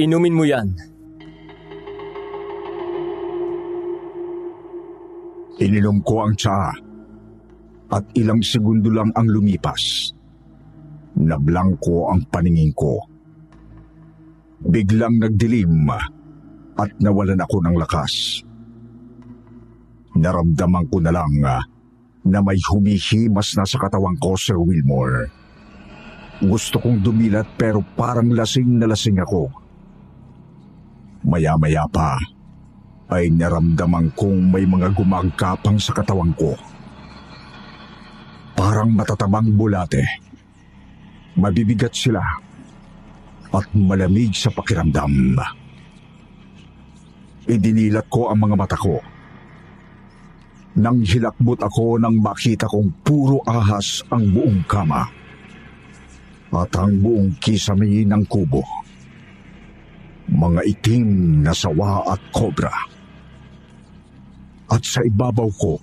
Inumin 0.01 0.35
mo 0.35 0.45
yan. 0.49 0.92
Ininom 5.63 6.03
ko 6.03 6.27
ang 6.27 6.35
tsaa 6.35 6.75
at 7.95 8.05
ilang 8.19 8.43
segundo 8.43 8.91
lang 8.91 9.15
ang 9.15 9.31
lumipas. 9.31 10.11
Nablangko 11.23 12.11
ang 12.11 12.27
paningin 12.27 12.75
ko. 12.75 12.99
Biglang 14.67 15.23
nagdilim 15.23 15.87
at 16.75 16.91
nawalan 16.99 17.39
ako 17.39 17.57
ng 17.63 17.77
lakas. 17.79 18.43
Naramdaman 20.19 20.91
ko 20.91 20.99
na 20.99 21.15
lang 21.15 21.31
na 22.27 22.39
may 22.43 22.59
humihimas 22.59 23.55
na 23.55 23.63
sa 23.63 23.79
katawan 23.79 24.19
ko, 24.19 24.35
Sir 24.35 24.59
Wilmore. 24.59 25.31
Gusto 26.43 26.83
kong 26.83 27.07
dumilat 27.07 27.55
pero 27.55 27.87
parang 27.95 28.35
lasing 28.35 28.83
na 28.83 28.91
lasing 28.91 29.23
ako. 29.23 29.47
Maya-maya 31.23 31.87
pa 31.87 32.19
ay 33.13 33.29
naramdaman 33.29 34.17
kong 34.17 34.51
may 34.51 34.65
mga 34.65 34.97
gumagapang 34.97 35.77
sa 35.77 35.93
katawan 35.93 36.33
ko. 36.35 36.57
parang 38.63 38.95
matatabang 38.95 39.51
bulate. 39.59 40.01
Mabibigat 41.35 41.91
sila 41.91 42.23
at 43.53 43.67
malamig 43.75 44.33
sa 44.39 44.55
pakiramdam. 44.55 45.35
Idinilat 47.51 48.07
ko 48.07 48.31
ang 48.31 48.39
mga 48.39 48.55
mata 48.55 48.79
ko. 48.79 49.03
Nang 50.79 51.05
hilakbot 51.05 51.61
ako 51.61 52.01
nang 52.01 52.17
makita 52.23 52.71
kong 52.71 53.03
puro 53.05 53.43
ahas 53.45 54.01
ang 54.09 54.31
buong 54.31 54.65
kama 54.65 55.05
at 56.53 56.73
ang 56.79 56.97
buong 57.03 57.37
kisame 57.43 58.07
ng 58.09 58.25
kubo. 58.31 58.63
Mga 60.33 60.61
itim 60.65 61.09
na 61.45 61.53
sawa 61.53 62.09
at 62.09 62.23
kobra. 62.33 62.92
At 64.73 64.89
sa 64.89 65.05
ibabaw 65.05 65.53
ko 65.61 65.77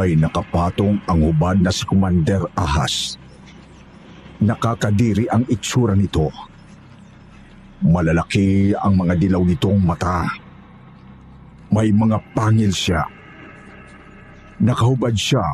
ay 0.00 0.16
nakapatong 0.16 1.04
ang 1.04 1.20
hubad 1.20 1.60
na 1.60 1.68
si 1.68 1.84
Commander 1.84 2.48
Ahas. 2.56 3.20
Nakakadiri 4.40 5.28
ang 5.28 5.44
itsura 5.52 5.92
nito. 5.92 6.32
Malalaki 7.84 8.72
ang 8.72 9.04
mga 9.04 9.20
dilaw 9.20 9.44
nitong 9.44 9.84
mata. 9.84 10.24
May 11.68 11.92
mga 11.92 12.16
pangil 12.32 12.72
siya. 12.72 13.04
Nakahubad 14.64 15.12
siya 15.12 15.44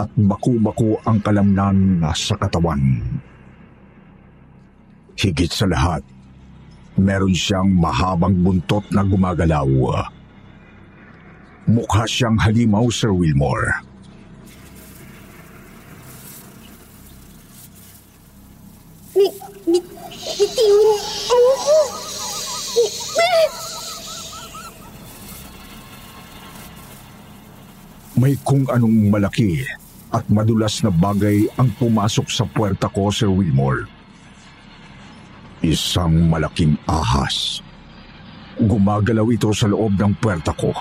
at 0.00 0.08
baku-bako 0.16 1.04
ang 1.04 1.20
kalamnan 1.20 2.00
sa 2.16 2.40
katawan. 2.40 3.04
Higit 5.16 5.52
sa 5.52 5.68
lahat, 5.68 6.00
meron 6.96 7.36
siyang 7.36 7.68
mahabang 7.68 8.36
buntot 8.40 8.84
na 8.92 9.04
gumagalaw. 9.04 9.68
Mukha 11.66 12.06
siyang 12.06 12.38
halimaw, 12.38 12.86
Sir 12.94 13.10
Wilmore. 13.10 13.82
Bi, 19.14 19.26
bi, 19.66 19.78
bitiwan 20.38 21.00
mo 21.34 21.54
ko. 21.58 21.78
Bi- 23.18 23.54
May 28.16 28.34
kung 28.46 28.64
anong 28.70 29.12
malaki 29.12 29.60
at 30.08 30.24
madulas 30.32 30.80
na 30.80 30.88
bagay 30.88 31.50
ang 31.60 31.68
pumasok 31.76 32.30
sa 32.32 32.46
puwerta 32.48 32.88
ko, 32.88 33.10
Sir 33.10 33.28
Wilmore. 33.28 33.90
Isang 35.60 36.30
malaking 36.30 36.78
ahas. 36.86 37.60
Gumagalaw 38.56 39.28
ito 39.34 39.50
sa 39.52 39.66
loob 39.66 39.98
ng 39.98 40.14
puwerta 40.22 40.54
ko. 40.54 40.72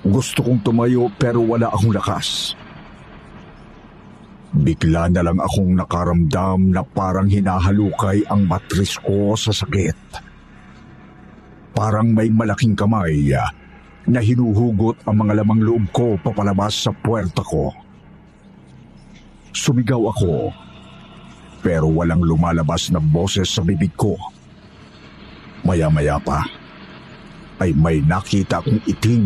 Gusto 0.00 0.40
kong 0.40 0.64
tumayo 0.64 1.12
pero 1.20 1.44
wala 1.44 1.68
akong 1.68 1.92
lakas. 1.92 2.56
Bigla 4.50 5.12
na 5.12 5.20
lang 5.20 5.38
akong 5.38 5.76
nakaramdam 5.76 6.72
na 6.72 6.82
parang 6.82 7.28
hinahalukay 7.28 8.24
ang 8.32 8.48
matris 8.48 8.96
ko 8.98 9.36
sa 9.36 9.52
sakit. 9.52 9.98
Parang 11.76 12.10
may 12.10 12.32
malaking 12.32 12.74
kamay 12.74 13.30
ah, 13.36 13.52
na 14.08 14.18
hinuhugot 14.24 15.04
ang 15.04 15.22
mga 15.22 15.44
lamang 15.44 15.60
loob 15.62 15.84
ko 15.92 16.16
papalabas 16.18 16.88
sa 16.88 16.90
puwerta 16.90 17.44
ko. 17.44 17.70
Sumigaw 19.52 20.02
ako, 20.10 20.50
pero 21.60 21.86
walang 21.92 22.24
lumalabas 22.24 22.88
na 22.88 22.98
boses 22.98 23.52
sa 23.52 23.60
bibig 23.60 23.92
ko. 23.94 24.16
Maya-maya 25.62 26.16
pa, 26.18 26.42
ay 27.60 27.76
may 27.76 28.00
nakita 28.00 28.64
kong 28.64 28.80
itim 28.88 29.24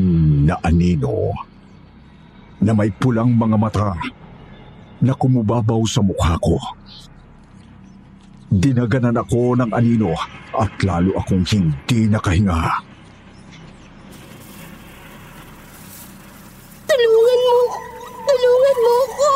na 0.50 0.58
anino 0.66 1.30
na 2.58 2.74
may 2.74 2.90
pulang 2.90 3.30
mga 3.30 3.56
mata 3.56 3.94
na 4.98 5.14
kumubabaw 5.14 5.78
sa 5.86 6.02
mukha 6.02 6.34
ko. 6.42 6.58
Dinaganan 8.50 9.18
ako 9.18 9.58
ng 9.58 9.70
anino 9.70 10.14
at 10.54 10.74
lalo 10.82 11.14
akong 11.18 11.46
hindi 11.46 12.10
nakahinga. 12.10 12.82
Tulungan 16.90 17.40
mo! 17.46 17.58
Tulungan 18.26 18.78
mo 18.82 18.96
ko! 19.14 19.30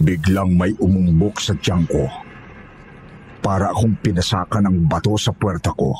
Biglang 0.00 0.56
may 0.56 0.72
umumbok 0.80 1.44
sa 1.44 1.52
tiyan 1.60 1.84
ko. 1.84 2.08
Para 3.40 3.72
akong 3.72 3.96
pinasakan 4.04 4.68
ng 4.68 4.76
bato 4.84 5.16
sa 5.16 5.32
puwerta 5.32 5.72
ko. 5.72 5.96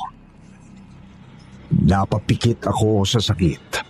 Napapikit 1.71 2.69
ako 2.69 3.01
sa 3.07 3.17
sakit. 3.17 3.81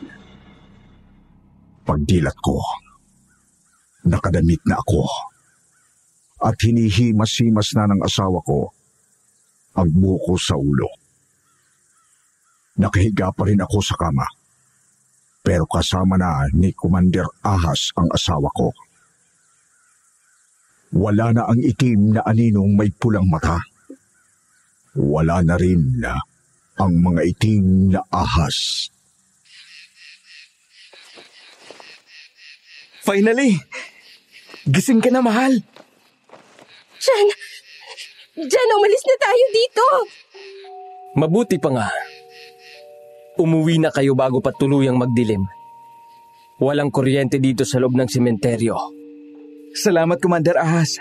Pagdilat 1.84 2.38
ko, 2.40 2.62
nakadamit 4.08 4.62
na 4.64 4.80
ako. 4.80 5.04
At 6.42 6.58
hinihimas-himas 6.58 7.76
na 7.76 7.92
ng 7.92 8.02
asawa 8.02 8.40
ko 8.42 8.72
ang 9.78 9.90
buko 9.92 10.40
sa 10.40 10.56
ulo. 10.56 10.90
Nakahiga 12.82 13.30
pa 13.36 13.46
rin 13.46 13.62
ako 13.62 13.78
sa 13.84 14.00
kama. 14.00 14.26
Pero 15.42 15.66
kasama 15.66 16.22
na 16.22 16.46
ni 16.54 16.72
Commander 16.74 17.26
Ahas 17.42 17.90
ang 17.98 18.10
asawa 18.14 18.50
ko. 18.54 18.70
Wala 20.92 21.32
na 21.32 21.48
ang 21.48 21.60
itim 21.64 22.20
na 22.20 22.22
aninong 22.28 22.76
may 22.76 22.92
pulang 22.92 23.24
mata. 23.32 23.64
Wala 24.92 25.40
na 25.40 25.56
rin 25.56 26.04
na 26.04 26.20
ang 26.76 27.00
mga 27.00 27.22
itim 27.32 27.96
na 27.96 28.04
ahas. 28.12 28.92
Finally! 33.08 33.56
Gising 34.68 35.00
ka 35.00 35.10
na, 35.10 35.24
mahal! 35.24 35.58
Jan! 37.02 37.28
Jan, 38.36 38.76
umalis 38.78 39.04
na 39.08 39.16
tayo 39.18 39.46
dito! 39.56 39.88
Mabuti 41.18 41.56
pa 41.58 41.72
nga. 41.72 41.88
Umuwi 43.40 43.80
na 43.80 43.90
kayo 43.90 44.14
bago 44.14 44.44
pa 44.44 44.54
tuluyang 44.54 45.00
magdilim. 45.00 45.48
Walang 46.62 46.94
kuryente 46.94 47.42
dito 47.42 47.66
sa 47.66 47.82
loob 47.82 47.98
ng 47.98 48.06
sementeryo. 48.06 49.01
Salamat, 49.72 50.20
Commander 50.20 50.60
Ahas. 50.60 51.00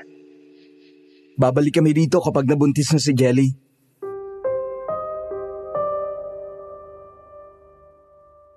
Babalik 1.34 1.82
kami 1.82 1.90
dito 1.90 2.22
kapag 2.22 2.46
nabuntis 2.46 2.94
na 2.94 3.02
si 3.02 3.10
Jelly. 3.18 3.50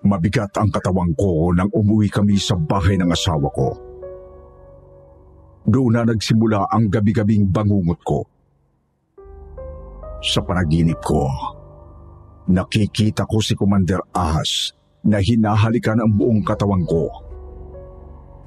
Mabigat 0.05 0.53
ang 0.61 0.69
katawan 0.69 1.17
ko 1.17 1.49
nang 1.57 1.73
umuwi 1.73 2.13
kami 2.13 2.37
sa 2.37 2.53
bahay 2.53 2.93
ng 3.01 3.09
asawa 3.09 3.49
ko. 3.57 3.73
Doon 5.65 5.97
na 5.97 6.05
nagsimula 6.05 6.69
ang 6.69 6.93
gabi-gabing 6.93 7.49
bangungot 7.49 7.97
ko. 8.05 8.21
Sa 10.21 10.45
panaginip 10.45 11.01
ko, 11.01 11.25
nakikita 12.53 13.25
ko 13.25 13.41
si 13.41 13.57
Commander 13.57 14.05
Ahas 14.13 14.77
na 15.01 15.17
hinahalikan 15.17 15.97
ang 15.97 16.13
buong 16.13 16.45
katawan 16.45 16.85
ko. 16.85 17.32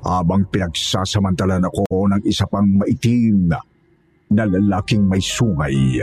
Habang 0.04 0.48
pinagsasamantalan 0.52 1.66
ako 1.66 1.86
ng 2.12 2.22
isa 2.26 2.44
pang 2.46 2.68
maitim 2.68 3.48
na 4.30 4.42
lalaking 4.44 5.06
may 5.06 5.22
sungay 5.22 6.02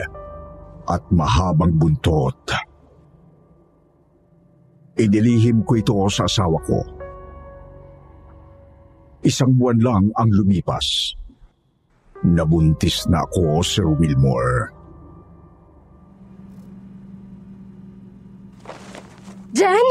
at 0.87 1.03
mahabang 1.11 1.75
buntot. 1.75 2.35
Inilihim 4.99 5.65
ko 5.65 5.73
ito 5.79 5.97
sa 6.11 6.29
asawa 6.29 6.59
ko. 6.63 6.79
Isang 9.23 9.55
buwan 9.55 9.79
lang 9.79 10.03
ang 10.19 10.29
lumipas. 10.29 11.15
Nabuntis 12.23 13.07
na 13.07 13.23
ako, 13.23 13.63
Sir 13.63 13.87
Wilmore. 13.87 14.71
Jan! 19.55 19.87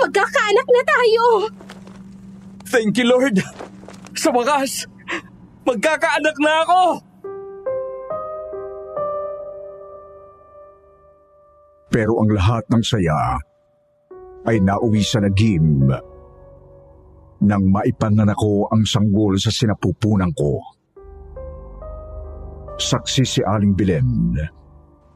Magkakaanak 0.00 0.68
na 0.68 0.82
tayo! 0.84 1.24
Thank 2.74 2.98
you, 2.98 3.06
Lord! 3.06 3.38
Sa 4.18 4.34
wakas, 4.34 4.90
magkakaanak 5.62 6.34
na 6.42 6.52
ako! 6.66 6.82
Pero 11.94 12.18
ang 12.18 12.34
lahat 12.34 12.66
ng 12.74 12.82
saya 12.82 13.38
ay 14.50 14.58
nauwi 14.58 15.06
sa 15.06 15.22
nagim 15.22 15.86
nang 17.46 17.64
maipanganak 17.70 18.34
ko 18.34 18.66
ang 18.66 18.82
sanggol 18.82 19.38
sa 19.38 19.54
sinapupunan 19.54 20.34
ko. 20.34 20.58
Saksi 22.74 23.22
si 23.22 23.38
Aling 23.46 23.78
Bilen 23.78 24.34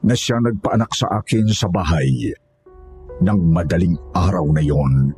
na 0.07 0.15
siya 0.15 0.39
nagpaanak 0.39 0.95
sa 0.95 1.11
akin 1.19 1.51
sa 1.51 1.67
bahay 1.67 2.31
ng 3.19 3.39
madaling 3.51 3.99
araw 4.15 4.47
na 4.55 4.63
yon. 4.63 5.11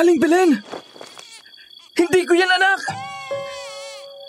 Aling 0.00 0.16
Belen! 0.16 0.56
Hindi 1.92 2.20
ko 2.24 2.32
yan, 2.32 2.48
anak! 2.48 2.80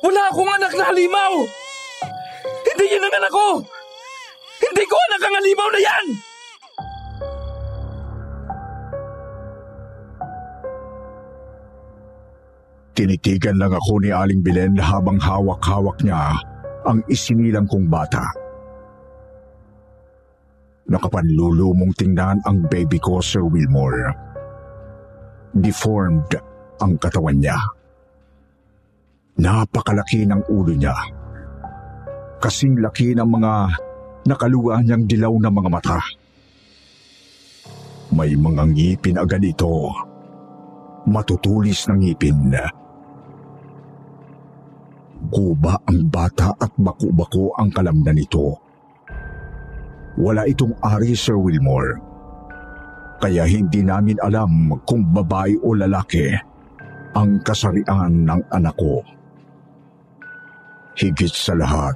Wala 0.03 0.27
akong 0.27 0.51
anak 0.51 0.75
na 0.75 0.83
halimaw! 0.91 1.47
Hindi 2.67 2.85
yan 2.91 3.07
ang 3.07 3.15
anak 3.15 3.31
ko! 3.31 3.63
Hindi 4.59 4.83
ko 4.83 4.95
anak 4.99 5.21
ang 5.23 5.35
halimaw 5.39 5.67
na 5.71 5.79
yan! 5.79 6.05
Tinitigan 12.91 13.55
lang 13.55 13.71
ako 13.71 14.03
ni 14.03 14.11
Aling 14.11 14.43
Bilen 14.43 14.75
habang 14.75 15.23
hawak-hawak 15.23 16.03
niya 16.03 16.35
ang 16.83 16.99
isinilang 17.07 17.71
kong 17.71 17.87
bata. 17.87 18.27
Nakapanlulumong 20.91 21.95
tingnan 21.95 22.43
ang 22.43 22.67
baby 22.67 22.99
ko, 22.99 23.23
Sir 23.23 23.47
Wilmore. 23.47 24.30
Deformed 25.51 26.31
ang 26.79 26.95
katawan 26.95 27.35
niya. 27.35 27.59
Napakalaki 29.35 30.23
ng 30.23 30.47
ulo 30.47 30.71
niya. 30.71 30.95
Kasing 32.39 32.79
laki 32.79 33.13
ng 33.13 33.27
mga 33.27 33.53
nakaluwa 34.25 34.79
niyang 34.79 35.03
dilaw 35.03 35.33
na 35.37 35.51
mga 35.51 35.69
mata. 35.69 35.99
May 38.15 38.35
mga 38.35 38.63
ngipin 38.71 39.19
agad 39.19 39.43
ito. 39.43 39.91
Matutulis 41.07 41.87
ng 41.87 41.99
ngipin. 41.99 42.55
Kuba 45.31 45.79
ang 45.87 46.11
bata 46.11 46.55
at 46.59 46.71
baku-bako 46.75 47.55
ang 47.59 47.71
kalamnan 47.71 48.19
nito. 48.19 48.55
Wala 50.19 50.43
itong 50.43 50.75
ari, 50.83 51.15
Sir 51.15 51.39
Wilmore. 51.39 52.10
Kaya 53.21 53.45
hindi 53.45 53.85
namin 53.85 54.17
alam 54.25 54.73
kung 54.81 55.05
babae 55.13 55.53
o 55.61 55.77
lalaki 55.77 56.33
ang 57.13 57.37
kasarian 57.45 58.25
ng 58.25 58.41
anak 58.49 58.73
ko. 58.73 59.05
Higit 60.97 61.29
sa 61.29 61.53
lahat, 61.53 61.93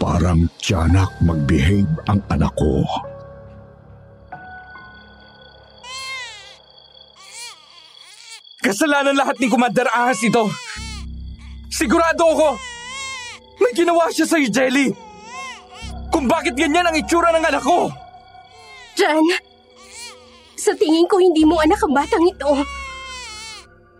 parang 0.00 0.48
tiyanak 0.64 1.12
mag-behave 1.20 1.92
ang 2.08 2.24
anak 2.32 2.56
ko. 2.56 2.88
Kasalanan 8.64 9.16
lahat 9.16 9.36
ni 9.40 9.52
Commander 9.52 9.88
Ahas 9.92 10.24
ito. 10.24 10.48
Sigurado 11.68 12.32
ako, 12.32 12.50
may 13.60 13.72
ginawa 13.76 14.08
siya 14.08 14.24
sa'yo, 14.24 14.48
Jelly. 14.48 14.88
Kung 16.08 16.24
bakit 16.24 16.56
ganyan 16.56 16.88
ang 16.88 16.96
itsura 16.96 17.28
ng 17.36 17.44
anak 17.44 17.60
ko. 17.60 17.92
Jan, 18.98 19.24
sa 20.60 20.76
tingin 20.76 21.08
ko 21.08 21.16
hindi 21.16 21.40
mo 21.48 21.56
anak 21.56 21.80
ang 21.80 21.96
batang 21.96 22.20
ito. 22.28 22.52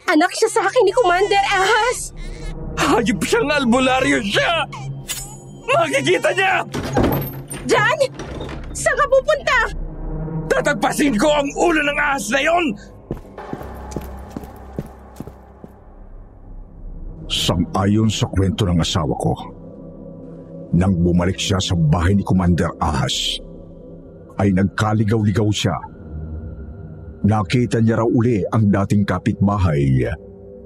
Anak 0.05 0.29
siya 0.37 0.49
sa 0.53 0.61
akin 0.68 0.85
ni 0.85 0.92
Commander 0.92 1.44
Ahas. 1.49 2.12
Hayop 2.77 3.20
siyang 3.25 3.49
albularyo 3.49 4.20
siya! 4.20 4.68
Makikita 5.64 6.31
niya! 6.37 6.61
Jan! 7.64 7.99
Saan 8.77 8.96
ka 9.01 9.07
pupunta? 9.09 9.59
Tatagpasin 10.51 11.14
ko 11.16 11.31
ang 11.31 11.49
ulo 11.57 11.81
ng 11.81 11.99
ahas 11.99 12.27
na 12.29 12.40
yon! 12.42 12.66
Sang-ayon 17.31 18.11
sa 18.11 18.27
kwento 18.27 18.66
ng 18.66 18.83
asawa 18.83 19.14
ko, 19.14 19.33
nang 20.75 20.99
bumalik 20.99 21.38
siya 21.38 21.62
sa 21.62 21.79
bahay 21.79 22.18
ni 22.18 22.27
Commander 22.27 22.75
Ahas, 22.83 23.38
ay 24.42 24.51
nagkaligaw-ligaw 24.51 25.46
siya. 25.55 25.89
Nakita 27.20 27.85
niya 27.85 28.00
raw 28.00 28.09
uli 28.09 28.40
ang 28.48 28.72
dating 28.72 29.04
kapitbahay 29.04 30.09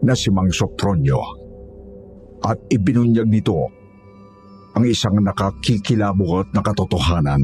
na 0.07 0.15
si 0.15 0.31
Mang 0.31 0.55
Sopronio 0.55 1.19
at 2.47 2.61
ibinunyag 2.71 3.27
nito 3.27 3.67
ang 4.75 4.85
isang 4.87 5.19
nakakikilabot 5.19 6.47
na 6.55 6.63
katotohanan. 6.63 7.43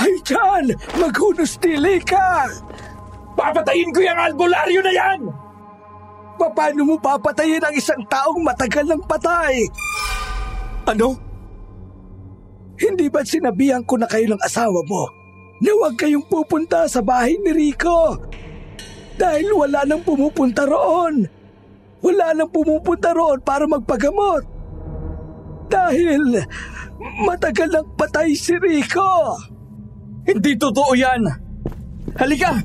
Ay, 0.00 0.14
Jan! 0.26 0.74
Maghunos-tili 0.98 2.02
ka! 2.02 2.50
Papatayin 3.38 3.94
ko 3.94 4.00
yung 4.02 4.18
albularyo 4.18 4.80
na 4.82 4.92
yan! 4.94 5.20
Paano 6.40 6.82
mo 6.82 6.96
papatayin 6.96 7.62
ang 7.62 7.74
isang 7.76 8.00
taong 8.08 8.42
matagal 8.42 8.88
ng 8.90 9.02
patay? 9.04 9.68
Ano? 10.88 11.29
Hindi 12.80 13.12
ba't 13.12 13.28
sinabihan 13.28 13.84
ko 13.84 14.00
na 14.00 14.08
kayo 14.08 14.32
ng 14.32 14.40
asawa 14.40 14.80
mo 14.88 15.04
na 15.60 15.70
huwag 15.76 16.00
kayong 16.00 16.24
pupunta 16.24 16.88
sa 16.88 17.04
bahay 17.04 17.36
ni 17.36 17.52
Rico? 17.52 18.16
Dahil 19.20 19.52
wala 19.52 19.84
nang 19.84 20.00
pumupunta 20.00 20.64
roon. 20.64 21.28
Wala 22.00 22.32
nang 22.32 22.48
pumupunta 22.48 23.12
roon 23.12 23.44
para 23.44 23.68
magpagamot. 23.68 24.40
Dahil 25.68 26.40
matagal 27.28 27.68
nang 27.68 27.88
patay 28.00 28.32
si 28.32 28.56
Rico. 28.56 29.36
Hindi 30.24 30.56
totoo 30.56 30.96
yan. 30.96 31.20
Halika! 32.16 32.56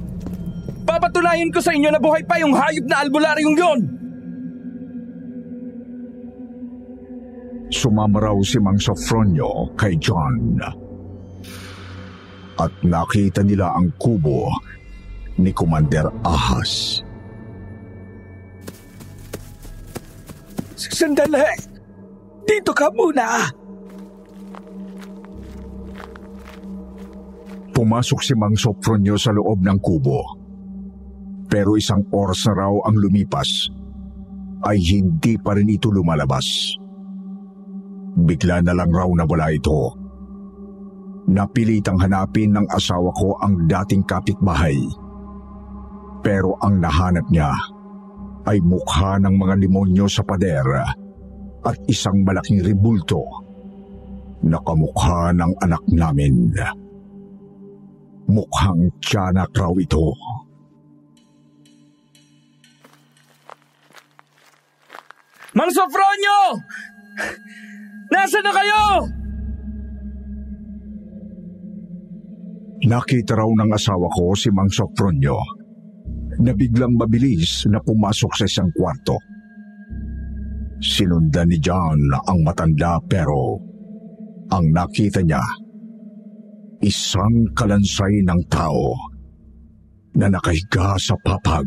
Papatunayan 0.88 1.52
ko 1.52 1.60
sa 1.60 1.76
inyo 1.76 1.92
na 1.92 2.00
buhay 2.00 2.24
pa 2.24 2.40
yung 2.40 2.56
hayop 2.56 2.86
na 2.88 3.04
albularyong 3.04 3.58
yon. 3.58 3.80
Sumama 7.76 8.24
raw 8.24 8.38
si 8.40 8.56
Mang 8.64 8.80
Sofronio 8.80 9.76
kay 9.76 10.00
John. 10.00 10.56
At 12.56 12.72
nakita 12.88 13.44
nila 13.44 13.76
ang 13.76 13.92
kubo 14.00 14.48
ni 15.44 15.52
Commander 15.52 16.08
Ahas. 16.24 17.04
Sandali! 20.80 21.44
Dito 22.48 22.72
ka 22.72 22.88
muna! 22.96 23.44
Pumasok 27.76 28.20
si 28.24 28.32
Mang 28.40 28.56
Sofronio 28.56 29.20
sa 29.20 29.36
loob 29.36 29.60
ng 29.60 29.80
kubo. 29.84 30.24
Pero 31.52 31.76
isang 31.76 32.08
oras 32.16 32.48
na 32.48 32.56
raw 32.56 32.74
ang 32.88 32.96
lumipas 32.96 33.68
ay 34.64 34.80
hindi 34.80 35.36
pa 35.36 35.60
rin 35.60 35.68
ito 35.68 35.92
lumalabas. 35.92 36.80
Bigla 38.16 38.64
na 38.64 38.72
lang 38.72 38.96
raw 38.96 39.12
nawala 39.12 39.52
ito. 39.52 39.92
Napilitang 41.28 42.00
hanapin 42.00 42.56
ng 42.56 42.68
asawa 42.72 43.12
ko 43.12 43.36
ang 43.44 43.68
dating 43.68 44.08
kapitbahay. 44.08 44.80
Pero 46.24 46.56
ang 46.64 46.80
nahanap 46.80 47.28
niya 47.28 47.52
ay 48.48 48.64
mukha 48.64 49.20
ng 49.20 49.36
mga 49.36 49.56
demonyo 49.60 50.08
sa 50.08 50.24
pader 50.24 50.64
at 51.66 51.76
isang 51.90 52.24
malaking 52.24 52.62
ribulto 52.62 53.26
na 54.46 54.62
kamukha 54.62 55.34
ng 55.34 55.52
anak 55.66 55.84
namin. 55.92 56.54
Mukhang 58.30 58.94
tiyanak 59.02 59.50
raw 59.58 59.74
ito. 59.76 60.14
Mang 65.56 65.72
Sofronio! 65.72 66.40
Nasaan 68.14 68.44
na 68.46 68.54
kayo? 68.54 68.82
Nakita 72.86 73.34
raw 73.34 73.50
ng 73.50 73.72
asawa 73.74 74.06
ko 74.14 74.38
si 74.38 74.54
Mang 74.54 74.70
Sofronio 74.70 75.42
na 76.38 76.52
biglang 76.54 76.94
mabilis 76.94 77.66
na 77.72 77.82
pumasok 77.82 78.32
sa 78.36 78.46
isang 78.46 78.70
kwarto. 78.76 79.18
Sinundan 80.84 81.50
ni 81.50 81.58
John 81.58 81.98
ang 82.14 82.40
matanda 82.46 83.02
pero 83.10 83.58
ang 84.54 84.70
nakita 84.70 85.26
niya 85.26 85.42
isang 86.86 87.50
kalansay 87.58 88.22
ng 88.22 88.42
tao 88.46 88.94
na 90.14 90.30
nakahiga 90.30 90.94
sa 91.02 91.18
papag. 91.26 91.66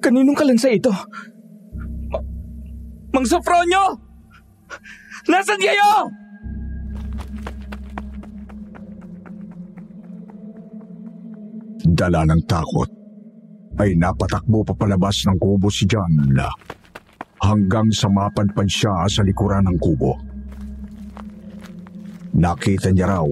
Kaninong 0.00 0.36
kalansa 0.36 0.72
ito? 0.72 0.92
Ma- 2.08 2.24
Mang 3.12 3.26
Sofronio! 3.28 4.00
Nasaan 5.28 5.60
kayo? 5.60 5.90
Dala 11.90 12.24
ng 12.24 12.42
takot 12.48 12.88
ay 13.80 13.92
napatakbo 13.96 14.64
pa 14.64 14.72
palabas 14.72 15.24
ng 15.28 15.36
kubo 15.36 15.68
si 15.68 15.84
John 15.84 16.32
hanggang 17.40 17.88
sa 17.92 18.08
mapadpad 18.08 18.68
siya 18.68 19.04
sa 19.08 19.20
likuran 19.20 19.68
ng 19.68 19.76
kubo. 19.80 20.16
Nakita 22.36 22.88
niya 22.92 23.20
raw 23.20 23.28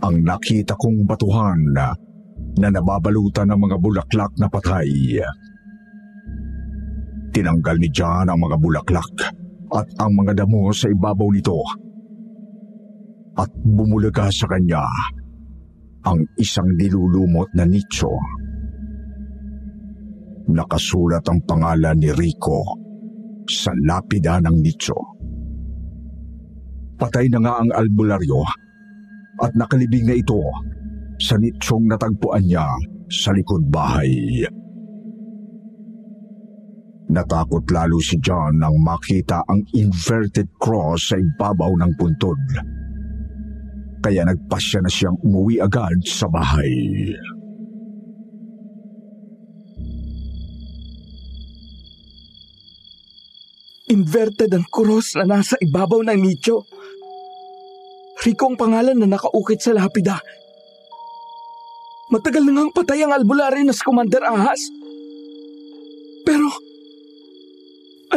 ang 0.00 0.16
nakita 0.24 0.76
kong 0.80 1.04
batuhan 1.04 1.60
na 1.76 1.92
nababalutan 2.56 3.52
ng 3.52 3.60
mga 3.68 3.76
bulaklak 3.80 4.32
na 4.40 4.48
patay. 4.48 5.20
Tinanggal 7.30 7.76
ni 7.78 7.88
John 7.94 8.26
ang 8.26 8.38
mga 8.42 8.56
bulaklak 8.58 9.16
at 9.70 9.88
ang 10.02 10.12
mga 10.18 10.42
damo 10.42 10.70
sa 10.74 10.90
ibabaw 10.90 11.30
nito. 11.30 11.62
at 13.40 13.50
bumulaga 13.64 14.28
sa 14.28 14.44
kanya 14.50 14.84
ang 16.04 16.20
isang 16.36 16.68
nilulumot 16.76 17.48
na 17.56 17.64
nicho. 17.64 18.12
Nakasulat 20.50 21.24
ang 21.30 21.40
pangalan 21.46 21.96
ni 21.96 22.10
Rico 22.10 22.60
sa 23.46 23.70
lapida 23.86 24.42
ng 24.42 24.56
nicho. 24.60 24.98
Patay 27.00 27.32
na 27.32 27.38
nga 27.40 27.52
ang 27.64 27.70
albularyo 27.72 28.44
at 29.40 29.52
nakalibing 29.56 30.04
na 30.04 30.16
ito 30.16 30.40
sa 31.16 31.36
nitsyong 31.40 31.88
natagpuan 31.88 32.44
niya 32.44 32.66
sa 33.08 33.32
likod 33.32 33.64
bahay. 33.72 34.44
Natakot 37.10 37.66
lalo 37.74 37.98
si 37.98 38.22
John 38.22 38.62
nang 38.62 38.78
makita 38.86 39.42
ang 39.50 39.66
inverted 39.74 40.46
cross 40.62 41.10
sa 41.10 41.18
ibabaw 41.18 41.74
ng 41.74 41.92
puntod. 41.98 42.38
Kaya 43.98 44.22
nagpasya 44.30 44.86
na 44.86 44.90
siyang 44.90 45.18
umuwi 45.18 45.58
agad 45.58 45.98
sa 46.06 46.30
bahay. 46.30 46.70
Inverted 53.90 54.54
ang 54.54 54.70
cross 54.70 55.18
na 55.18 55.26
nasa 55.26 55.58
ibabaw 55.58 56.06
ng 56.06 56.14
nicho. 56.14 56.62
Rico 58.22 58.46
ang 58.46 58.54
pangalan 58.54 58.94
na 58.94 59.18
nakaukit 59.18 59.58
sa 59.58 59.74
lapida. 59.74 60.22
Matagal 62.14 62.46
na 62.46 62.54
ngang 62.54 62.70
patay 62.70 63.02
ang 63.02 63.10
albularyo 63.10 63.66
na 63.66 63.74
si 63.74 63.82
Commander 63.82 64.22
Ahas. 64.22 64.62
Pero, 66.22 66.69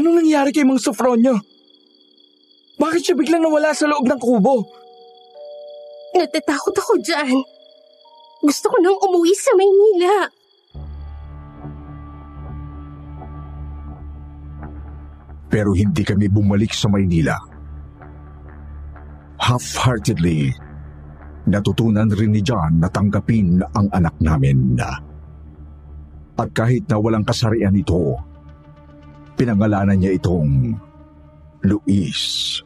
anong 0.03 0.19
nangyari 0.19 0.51
kay 0.51 0.67
Mang 0.67 0.83
Sofronio? 0.83 1.39
Bakit 2.75 2.99
siya 2.99 3.15
biglang 3.15 3.39
nawala 3.39 3.71
sa 3.71 3.87
loob 3.87 4.03
ng 4.03 4.19
kubo? 4.19 4.67
Natatakot 6.11 6.75
ako 6.75 6.99
dyan. 6.99 7.39
Gusto 8.43 8.67
ko 8.67 8.75
nang 8.83 8.99
umuwi 8.99 9.31
sa 9.31 9.55
Maynila. 9.55 10.15
Pero 15.47 15.71
hindi 15.71 16.03
kami 16.03 16.27
bumalik 16.27 16.75
sa 16.75 16.91
Maynila. 16.91 17.39
Half-heartedly, 19.39 20.51
natutunan 21.47 22.11
rin 22.11 22.35
ni 22.35 22.43
John 22.43 22.83
na 22.83 22.91
tanggapin 22.91 23.63
ang 23.63 23.87
anak 23.95 24.19
namin. 24.19 24.75
At 26.35 26.49
kahit 26.51 26.89
na 26.91 26.99
walang 26.99 27.23
kasarian 27.23 27.77
ito, 27.77 28.17
pinangalanan 29.33 29.97
niya 29.97 30.15
itong 30.17 30.77
Luis. 31.63 32.59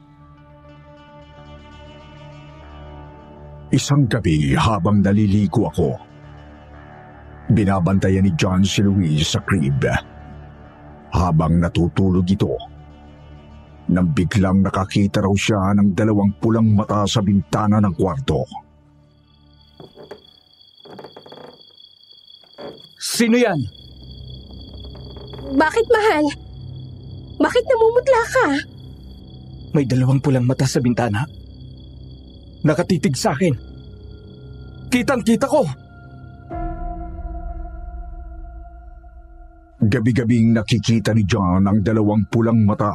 Isang 3.68 4.08
gabi 4.08 4.56
habang 4.56 5.04
naliligo 5.04 5.68
ako, 5.68 5.92
binabantayan 7.52 8.24
ni 8.24 8.32
John 8.40 8.64
si 8.64 8.80
Luis 8.80 9.36
sa 9.36 9.44
crib. 9.44 9.84
Habang 11.12 11.60
natutulog 11.60 12.28
ito, 12.28 12.56
nang 13.92 14.12
biglang 14.12 14.64
nakakita 14.64 15.24
raw 15.24 15.36
siya 15.36 15.76
ng 15.76 15.96
dalawang 15.96 16.36
pulang 16.40 16.68
mata 16.76 17.04
sa 17.08 17.20
bintana 17.20 17.84
ng 17.84 17.94
kwarto. 17.96 18.44
Sino 22.98 23.36
yan? 23.40 23.60
Bakit, 25.56 25.86
mahal? 25.92 26.47
Bakit 27.48 27.64
namumutla 27.64 28.22
ka? 28.28 28.48
May 29.72 29.88
dalawang 29.88 30.20
pulang 30.20 30.44
mata 30.44 30.68
sa 30.68 30.84
bintana. 30.84 31.24
Nakatitig 32.68 33.16
sa 33.16 33.32
akin. 33.32 33.56
Kitang-kita 34.92 35.48
ko. 35.48 35.64
Gabi-gabing 39.80 40.60
nakikita 40.60 41.16
ni 41.16 41.24
John 41.24 41.64
ang 41.64 41.80
dalawang 41.80 42.28
pulang 42.28 42.68
mata 42.68 42.92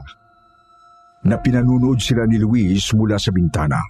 na 1.24 1.40
pinanunood 1.40 1.96
sila 1.96 2.28
ni 2.28 2.36
Luis 2.36 2.92
mula 2.92 3.16
sa 3.16 3.32
bintana. 3.32 3.80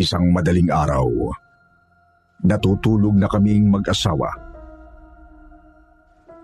Isang 0.00 0.32
madaling 0.32 0.72
araw, 0.72 1.12
natutulog 2.40 3.20
na 3.20 3.28
kaming 3.28 3.68
mag-asawa. 3.68 4.47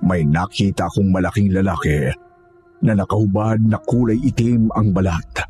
May 0.04 0.20
nakita 0.28 0.84
akong 0.84 1.08
malaking 1.08 1.48
lalaki 1.48 2.12
na 2.84 2.92
nakahubad 2.92 3.56
na 3.64 3.80
kulay 3.80 4.20
itim 4.20 4.68
ang 4.76 4.92
balat. 4.92 5.48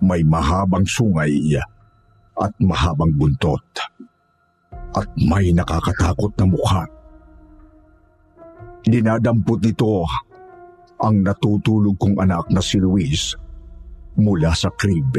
May 0.00 0.24
mahabang 0.24 0.88
sungay 0.88 1.60
at 2.40 2.52
mahabang 2.56 3.12
buntot. 3.12 3.60
At 4.96 5.08
may 5.20 5.52
nakakatakot 5.52 6.32
na 6.40 6.46
mukha. 6.48 6.84
Dinadampot 8.82 9.60
nito 9.60 10.08
ang 10.96 11.20
natutulog 11.20 12.00
kong 12.00 12.16
anak 12.16 12.48
na 12.48 12.64
si 12.64 12.80
Luis 12.80 13.36
mula 14.16 14.56
sa 14.56 14.72
crib. 14.72 15.16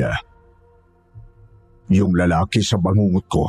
Yung 1.94 2.14
lalaki 2.18 2.66
sa 2.66 2.82
bangungot 2.82 3.26
ko, 3.30 3.46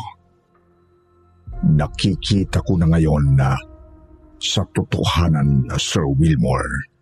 nakikita 1.65 2.61
ko 2.61 2.77
na 2.77 2.93
ngayon 2.93 3.25
na 3.33 3.57
sa 4.45 4.61
totohanan 4.77 5.65
na 5.65 5.81
Sir 5.81 6.05
Wilmore. 6.05 6.93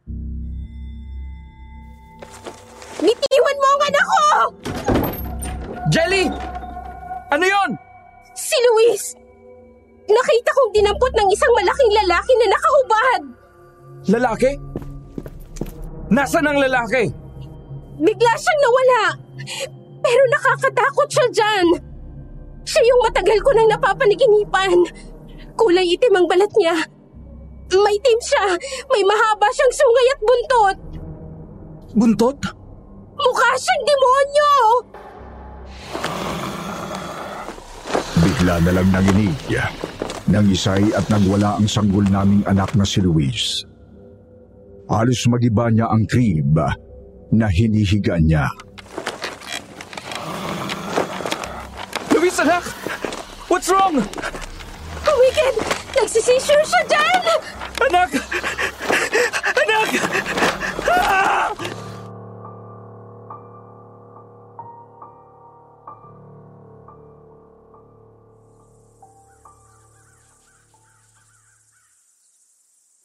Bitiwan 3.02 3.56
mo 3.58 3.66
ang 3.66 3.82
anak 3.90 4.04
ko! 4.06 4.24
Jelly! 5.90 6.30
Ano 7.34 7.42
yon? 7.42 7.70
Si 8.38 8.54
Luis! 8.70 9.18
Nakita 10.06 10.50
kong 10.54 10.70
dinampot 10.70 11.12
ng 11.18 11.28
isang 11.34 11.52
malaking 11.58 11.92
lalaki 11.98 12.32
na 12.38 12.46
nakahubad. 12.46 13.20
Lalaki? 14.06 14.50
Nasaan 16.14 16.46
ang 16.46 16.58
lalaki? 16.62 17.10
Bigla 17.98 18.32
siyang 18.38 18.60
nawala. 18.62 19.02
Pero 20.02 20.22
nakakatakot 20.30 21.08
siya 21.10 21.26
dyan. 21.34 21.66
Siya 22.62 22.82
yung 22.86 23.00
matagal 23.02 23.38
ko 23.42 23.50
nang 23.54 23.70
napapaniginipan. 23.70 24.78
Kulay 25.58 25.86
itim 25.94 26.14
ang 26.18 26.26
balat 26.30 26.50
niya. 26.58 26.76
May 27.72 27.96
team 28.04 28.20
siya. 28.20 28.44
May 28.92 29.02
mahaba 29.04 29.48
siyang 29.56 29.72
sungay 29.72 30.06
at 30.12 30.20
buntot. 30.20 30.78
Buntot? 31.96 32.38
Mukha 33.16 33.50
siyang 33.56 33.82
demonyo! 33.88 34.52
Bigla 38.22 38.54
na 38.60 38.70
lang 38.76 38.88
nanginig 38.92 39.40
nang 40.30 40.48
isay 40.48 40.92
at 40.96 41.04
nagwala 41.12 41.58
ang 41.60 41.68
sanggol 41.68 42.04
naming 42.08 42.44
anak 42.48 42.72
na 42.78 42.86
si 42.86 43.02
Luis. 43.04 43.66
Halos 44.88 45.24
magiba 45.28 45.68
niya 45.72 45.88
ang 45.88 46.04
crib 46.08 46.56
na 47.32 47.46
hinihiga 47.48 48.20
niya. 48.20 48.48
Luis, 52.12 52.36
anak! 52.40 52.64
What's 53.48 53.68
wrong? 53.72 54.00
Wicked! 55.12 55.54
Nagsisisure 55.92 56.64
siya 56.64 56.82
dyan! 56.88 57.22
Anak! 57.82 58.10
Anak! 59.58 59.88
Ah! 60.86 61.50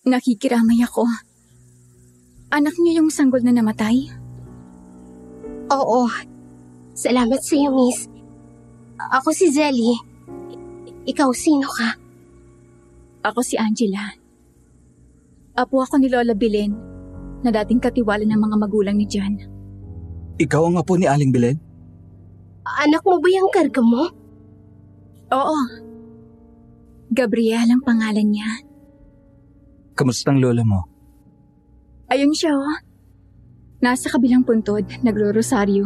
Nakikiramay 0.07 0.79
ako. 0.85 1.03
Anak 2.47 2.79
niyo 2.79 3.03
yung 3.03 3.11
sanggol 3.11 3.43
na 3.43 3.51
namatay? 3.51 4.07
Oo. 5.67 6.07
Salamat 6.95 7.43
sa 7.43 7.53
iyo, 7.59 7.75
miss. 7.75 8.07
Ako 8.97 9.35
si 9.35 9.51
Zelly. 9.51 9.99
Ikaw, 11.09 11.29
sino 11.35 11.67
ka? 11.67 11.99
Ako 13.27 13.43
si 13.43 13.59
Angela. 13.59 14.26
Apo 15.57 15.81
ako 15.81 15.97
ni 15.97 16.05
Lola 16.05 16.37
Belen, 16.37 16.77
na 17.41 17.49
dating 17.49 17.81
katiwala 17.81 18.21
ng 18.21 18.37
mga 18.37 18.55
magulang 18.61 18.93
ni 18.93 19.09
Jan. 19.09 19.41
Ikaw 20.37 20.61
ang 20.69 20.77
apo 20.77 20.93
ni 20.93 21.09
Aling 21.09 21.33
Belen? 21.33 21.57
Anak 22.61 23.01
mo 23.01 23.17
ba 23.17 23.29
yung 23.33 23.49
karga 23.49 23.81
mo? 23.81 24.05
Oo. 25.33 25.59
Gabriel 27.09 27.73
ang 27.73 27.81
pangalan 27.81 28.27
niya. 28.29 28.49
Kamusta 29.97 30.29
ang 30.29 30.45
lola 30.45 30.61
mo? 30.61 30.85
Ayun 32.13 32.37
siya 32.37 32.53
oh. 32.53 32.77
Nasa 33.81 34.13
kabilang 34.13 34.45
puntod, 34.45 34.85
nagro-rosaryo. 35.01 35.85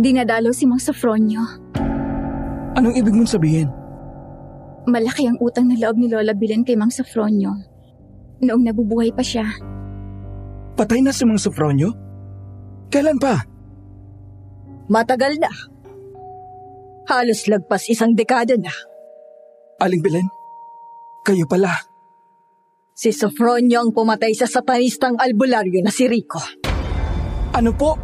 Dinadalaw 0.00 0.52
si 0.56 0.64
Mang 0.64 0.80
Sofronio. 0.80 1.44
Anong 2.76 2.96
ibig 2.96 3.12
mong 3.12 3.28
sabihin? 3.28 3.68
Malaki 4.88 5.28
ang 5.28 5.36
utang 5.44 5.68
na 5.68 5.76
loob 5.76 6.00
ni 6.00 6.08
Lola 6.08 6.32
Bilen 6.32 6.64
kay 6.64 6.76
Mang 6.76 6.92
Sofronio. 6.92 7.75
Noong 8.44 8.64
nabubuhay 8.64 9.12
pa 9.16 9.24
siya. 9.24 9.48
Patay 10.76 11.00
na 11.00 11.12
si 11.12 11.24
Mang 11.24 11.40
Sofronio? 11.40 11.92
Kailan 12.92 13.16
pa? 13.16 13.40
Matagal 14.92 15.40
na. 15.40 15.50
Halos 17.08 17.48
lagpas 17.48 17.88
isang 17.88 18.12
dekada 18.12 18.60
na. 18.60 18.72
Aling 19.80 20.02
Belen, 20.04 20.28
kayo 21.24 21.48
pala. 21.48 21.72
Si 22.96 23.12
Sofronio 23.12 23.84
ang 23.84 23.92
pumatay 23.92 24.32
sa 24.32 24.48
satanistang 24.48 25.20
albularyo 25.20 25.84
na 25.84 25.92
si 25.92 26.08
Rico. 26.08 26.40
Ano 27.52 27.72
po? 27.76 27.96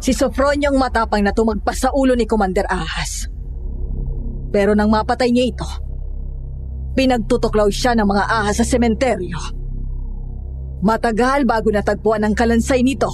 Si 0.00 0.16
Sofronio 0.16 0.72
ang 0.72 0.80
matapang 0.80 1.20
na 1.20 1.36
tumagpas 1.36 1.88
sa 1.88 1.90
ulo 1.92 2.16
ni 2.16 2.24
Commander 2.24 2.64
Ahas. 2.68 3.28
Pero 4.52 4.72
nang 4.76 4.92
mapatay 4.92 5.28
niya 5.32 5.46
ito, 5.48 5.68
pinagtutuklaw 6.92 7.68
siya 7.72 7.96
ng 7.96 8.06
mga 8.06 8.24
ahas 8.28 8.60
sa 8.60 8.66
sementeryo. 8.66 9.38
Matagal 10.82 11.46
bago 11.46 11.70
natagpuan 11.70 12.26
ang 12.26 12.34
kalansay 12.34 12.82
nito 12.82 13.08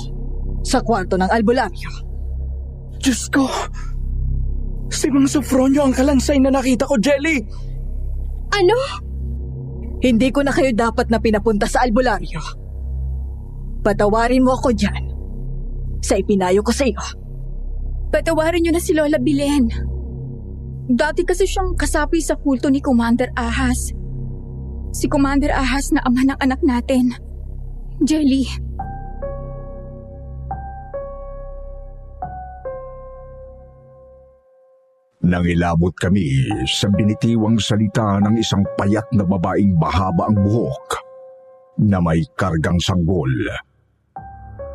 sa 0.64 0.80
kwarto 0.80 1.20
ng 1.20 1.28
albularyo. 1.28 1.90
Diyos 2.98 3.28
ko! 3.30 3.46
Si 4.88 5.06
Mang 5.12 5.28
Sofronio 5.28 5.84
ang 5.84 5.94
kalansay 5.94 6.40
na 6.40 6.48
nakita 6.48 6.88
ko, 6.88 6.96
Jelly! 6.96 7.44
Ano? 8.56 8.78
Hindi 10.00 10.32
ko 10.32 10.40
na 10.42 10.54
kayo 10.54 10.72
dapat 10.72 11.12
na 11.12 11.20
pinapunta 11.20 11.68
sa 11.68 11.84
albularyo. 11.84 12.40
Patawarin 13.84 14.42
mo 14.42 14.56
ako 14.56 14.72
dyan 14.74 15.04
sa 16.00 16.16
ipinayo 16.16 16.64
ko 16.64 16.72
sa 16.72 16.86
iyo. 16.88 17.02
Patawarin 18.08 18.64
niyo 18.64 18.72
na 18.72 18.82
si 18.82 18.96
Lola 18.96 19.20
Bilen. 19.20 19.68
Dati 20.88 21.20
kasi 21.20 21.44
siyang 21.44 21.76
kasapi 21.76 22.16
sa 22.24 22.32
kulto 22.40 22.72
ni 22.72 22.80
Commander 22.80 23.28
Ahas. 23.36 23.92
Si 24.96 25.04
Commander 25.04 25.52
Ahas 25.52 25.92
na 25.92 26.00
ama 26.00 26.24
ng 26.24 26.40
anak 26.40 26.64
natin. 26.64 27.12
Jelly. 28.00 28.48
Nangilabot 35.28 35.92
kami 35.92 36.48
sa 36.64 36.88
binitiwang 36.88 37.60
salita 37.60 38.16
ng 38.24 38.40
isang 38.40 38.64
payat 38.80 39.04
na 39.12 39.28
babaeng 39.28 39.76
bahaba 39.76 40.24
ang 40.24 40.40
buhok 40.40 41.04
na 41.84 42.00
may 42.00 42.24
kargang 42.32 42.80
sanggol. 42.80 43.28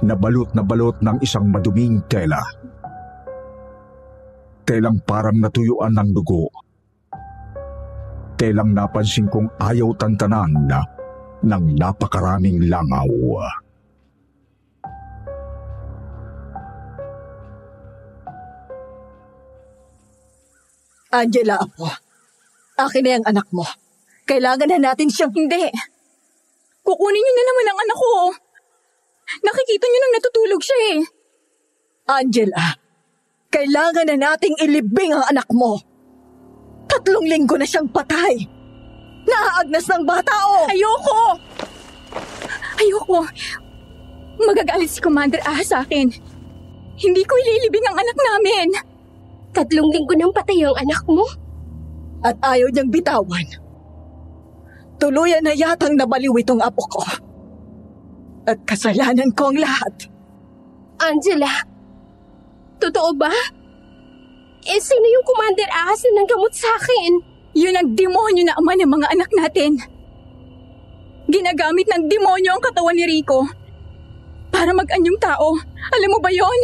Nabalot 0.05 0.53
na 0.53 0.61
balot 0.61 0.93
ng 1.01 1.17
isang 1.25 1.49
maduming 1.49 2.05
tela. 2.05 2.37
Telang 4.63 5.03
parang 5.03 5.43
natuyuan 5.43 5.91
ng 5.91 6.15
dugo. 6.15 6.47
Telang 8.39 8.71
napansin 8.71 9.27
kong 9.27 9.51
ayaw 9.59 9.91
tantanan 9.99 10.51
na 10.67 10.79
ng 11.43 11.75
napakaraming 11.75 12.71
langaw. 12.71 13.11
Angela, 21.13 21.61
apo. 21.61 21.85
Akin 22.79 23.05
na 23.05 23.21
yung 23.21 23.27
anak 23.29 23.45
mo. 23.53 23.67
Kailangan 24.25 24.65
na 24.65 24.89
natin 24.89 25.13
siyang... 25.13 25.29
Hindi. 25.29 25.69
Kukunin 26.81 27.21
niyo 27.21 27.33
na 27.37 27.43
naman 27.45 27.69
ang 27.69 27.79
anak 27.85 27.97
ko. 27.99 28.13
Nakikita 29.45 29.85
niyo 29.85 29.99
nang 29.99 30.13
natutulog 30.17 30.61
siya 30.63 30.77
eh. 30.95 30.99
Angela, 32.09 32.65
kailangan 33.53 34.09
na 34.09 34.17
nating 34.17 34.57
ilibing 34.57 35.13
ang 35.13 35.21
anak 35.29 35.45
mo. 35.53 35.77
Tatlong 36.89 37.29
linggo 37.29 37.53
na 37.53 37.69
siyang 37.69 37.85
patay. 37.93 38.49
Naaagnas 39.29 39.85
ng 39.93 40.03
bata 40.03 40.33
oh! 40.33 40.65
Ayoko! 40.67 41.21
Ayoko. 42.81 43.21
Magagalit 44.41 44.89
si 44.89 44.99
Commander 44.99 45.39
Ahas 45.45 45.69
sa 45.69 45.85
akin. 45.85 46.09
Hindi 46.97 47.21
ko 47.23 47.33
ililibing 47.37 47.85
ang 47.87 47.97
anak 48.01 48.17
namin. 48.17 48.67
Tatlong 49.53 49.89
linggo 49.93 50.17
nang 50.17 50.33
patay 50.33 50.65
ang 50.65 50.73
anak 50.73 51.05
mo? 51.05 51.23
At 52.25 52.35
ayaw 52.41 52.73
niyang 52.73 52.89
bitawan. 52.89 53.47
Tuluyan 54.97 55.45
na 55.45 55.53
yatang 55.53 55.93
nabaliw 55.93 56.33
itong 56.41 56.63
apo 56.63 56.83
ko. 56.89 57.03
At 58.49 58.59
kasalanan 58.65 59.29
ko 59.37 59.53
ang 59.53 59.61
lahat. 59.61 60.09
Angela, 60.99 61.72
totoo 62.83 63.15
ba? 63.15 63.31
Eh, 64.63 64.79
sino 64.79 65.05
yung 65.07 65.25
Commander 65.27 65.67
Ahas 65.71 66.03
na 66.07 66.23
nanggamot 66.23 66.53
sa 66.55 66.71
akin? 66.79 67.11
Yun 67.55 67.75
ang 67.75 67.89
demonyo 67.95 68.43
na 68.47 68.55
ama 68.55 68.73
ng 68.75 68.91
mga 68.91 69.07
anak 69.11 69.29
natin. 69.35 69.71
Ginagamit 71.27 71.87
ng 71.87 72.03
demonyo 72.11 72.49
ang 72.55 72.63
katawan 72.63 72.95
ni 72.95 73.05
Rico 73.07 73.47
para 74.51 74.71
mag-anyong 74.71 75.19
tao. 75.19 75.55
Alam 75.93 76.09
mo 76.15 76.19
ba 76.23 76.31
yon? 76.31 76.59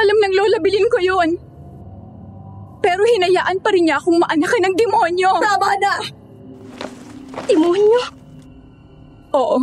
Alam 0.00 0.16
ng 0.16 0.34
lola 0.36 0.58
bilin 0.60 0.88
ko 0.88 0.98
yon. 1.00 1.30
Pero 2.82 3.02
hinayaan 3.06 3.62
pa 3.62 3.70
rin 3.70 3.86
niya 3.86 4.00
akong 4.00 4.18
maanakan 4.18 4.62
ng 4.68 4.74
demonyo. 4.74 5.30
Tama 5.38 5.70
na! 5.78 5.94
Demonyo? 7.46 8.02
Oo. 9.36 9.58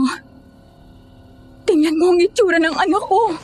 Tingnan 1.67 1.99
mo 1.99 2.15
ang 2.15 2.19
itsura 2.23 2.57
ng 2.57 2.77
anak 2.77 3.03
ko. 3.05 3.35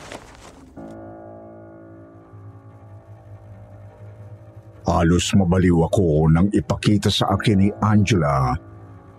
Halos 4.86 5.34
mabaliw 5.34 5.82
ako 5.90 6.30
nang 6.30 6.46
ipakita 6.54 7.10
sa 7.10 7.34
akin 7.34 7.58
ni 7.58 7.68
Angela 7.82 8.54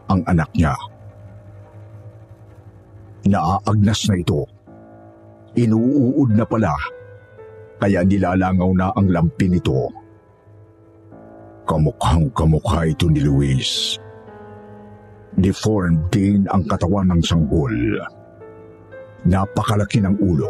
ang 0.07 0.23
anak 0.23 0.47
niya. 0.55 0.71
Naaagnas 3.27 4.07
na 4.07 4.15
ito. 4.15 4.47
Inuuod 5.59 6.31
na 6.31 6.47
pala, 6.47 6.71
kaya 7.83 7.99
nilalangaw 8.07 8.71
na 8.71 8.95
ang 8.95 9.11
lampi 9.11 9.51
nito. 9.51 9.91
Kamukhang 11.67 12.31
kamukha 12.31 12.87
ito 12.87 13.11
ni 13.11 13.19
Luis. 13.19 13.99
Deformed 15.35 16.07
din 16.07 16.47
ang 16.47 16.63
katawan 16.63 17.11
ng 17.11 17.21
sanggol. 17.27 17.75
Napakalaki 19.27 19.99
ng 19.99 20.15
ulo. 20.23 20.49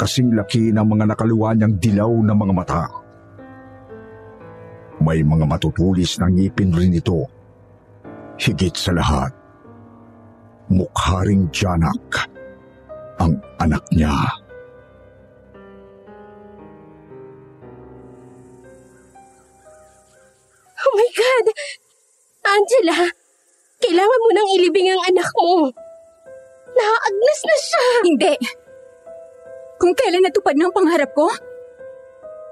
Kasing 0.00 0.32
laki 0.32 0.72
ng 0.72 0.86
mga 0.88 1.12
nakaluwa 1.12 1.52
niyang 1.52 1.76
dilaw 1.76 2.12
na 2.24 2.32
mga 2.32 2.54
mata. 2.56 3.07
May 4.98 5.22
mga 5.22 5.46
matutulis 5.46 6.18
na 6.18 6.26
ngipin 6.26 6.74
rin 6.74 6.98
ito. 6.98 7.22
Higit 8.38 8.74
sa 8.74 8.94
lahat, 8.94 9.30
mukha 10.70 11.22
ring 11.26 11.46
Janak, 11.54 12.26
ang 13.18 13.38
anak 13.62 13.82
niya. 13.94 14.14
Oh 20.78 20.92
my 20.94 21.10
God! 21.14 21.46
Angela, 22.48 22.98
kailangan 23.82 24.22
mo 24.22 24.28
nang 24.34 24.48
ilibing 24.54 24.88
ang 24.90 25.02
anak 25.10 25.28
mo. 25.34 25.70
Naaagnas 26.74 27.40
na 27.42 27.56
siya. 27.58 27.84
Hindi. 28.06 28.34
Kung 29.78 29.94
kailan 29.94 30.26
natupad 30.26 30.54
ng 30.58 30.74
pangarap 30.74 31.10
ko, 31.14 31.30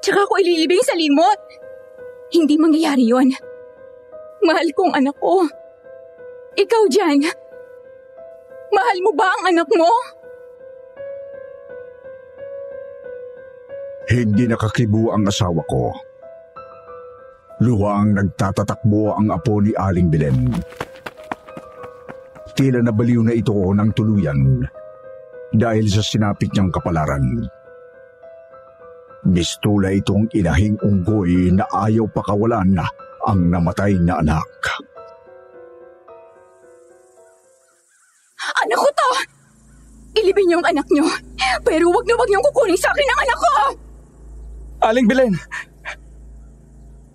tsaka 0.03 0.27
ko 0.27 0.35
ililibing 0.39 0.83
sa 0.83 0.95
limot. 0.95 1.66
Hindi 2.31 2.55
mangyayari 2.59 3.07
yon. 3.07 3.31
Mahal 4.43 4.69
ko 4.75 4.91
ang 4.91 4.95
anak 4.99 5.17
ko. 5.19 5.47
Ikaw 6.57 6.83
dyan. 6.91 7.23
Mahal 8.73 8.99
mo 9.03 9.11
ba 9.15 9.29
ang 9.31 9.43
anak 9.55 9.69
mo? 9.75 9.91
Hindi 14.07 14.47
nakakibo 14.47 15.11
ang 15.11 15.27
asawa 15.27 15.63
ko. 15.67 15.91
Luwang 17.59 18.15
nagtatatakbo 18.15 19.17
ang 19.17 19.33
apo 19.33 19.59
ni 19.59 19.73
Aling 19.75 20.13
Bilen. 20.13 20.55
Tila 22.57 22.81
nabaliw 22.81 23.21
na 23.25 23.35
ito 23.35 23.53
ng 23.53 23.91
tuluyan 23.97 24.65
dahil 25.53 25.87
sa 25.89 26.05
sinapit 26.05 26.53
niyang 26.53 26.73
kapalaran. 26.73 27.49
Mistula 29.27 29.91
itong 29.91 30.31
inahing 30.31 30.79
unggoy 30.87 31.51
na 31.51 31.67
ayaw 31.75 32.07
pakawalan 32.15 32.79
ang 33.27 33.41
namatay 33.51 33.99
na 33.99 34.23
anak. 34.23 34.47
Anak 38.63 38.79
ko 38.79 38.89
to! 38.95 39.11
Ilibing 40.23 40.47
niyo 40.47 40.63
ang 40.63 40.71
anak 40.71 40.87
niyo. 40.95 41.07
Pero 41.67 41.91
wag 41.91 42.07
na 42.07 42.15
wag 42.15 42.29
niyong 42.31 42.47
kukunin 42.51 42.79
sa 42.79 42.95
akin 42.95 43.11
ang 43.11 43.21
anak 43.27 43.39
ko! 43.39 43.51
Aling 44.87 45.07
Belen, 45.11 45.35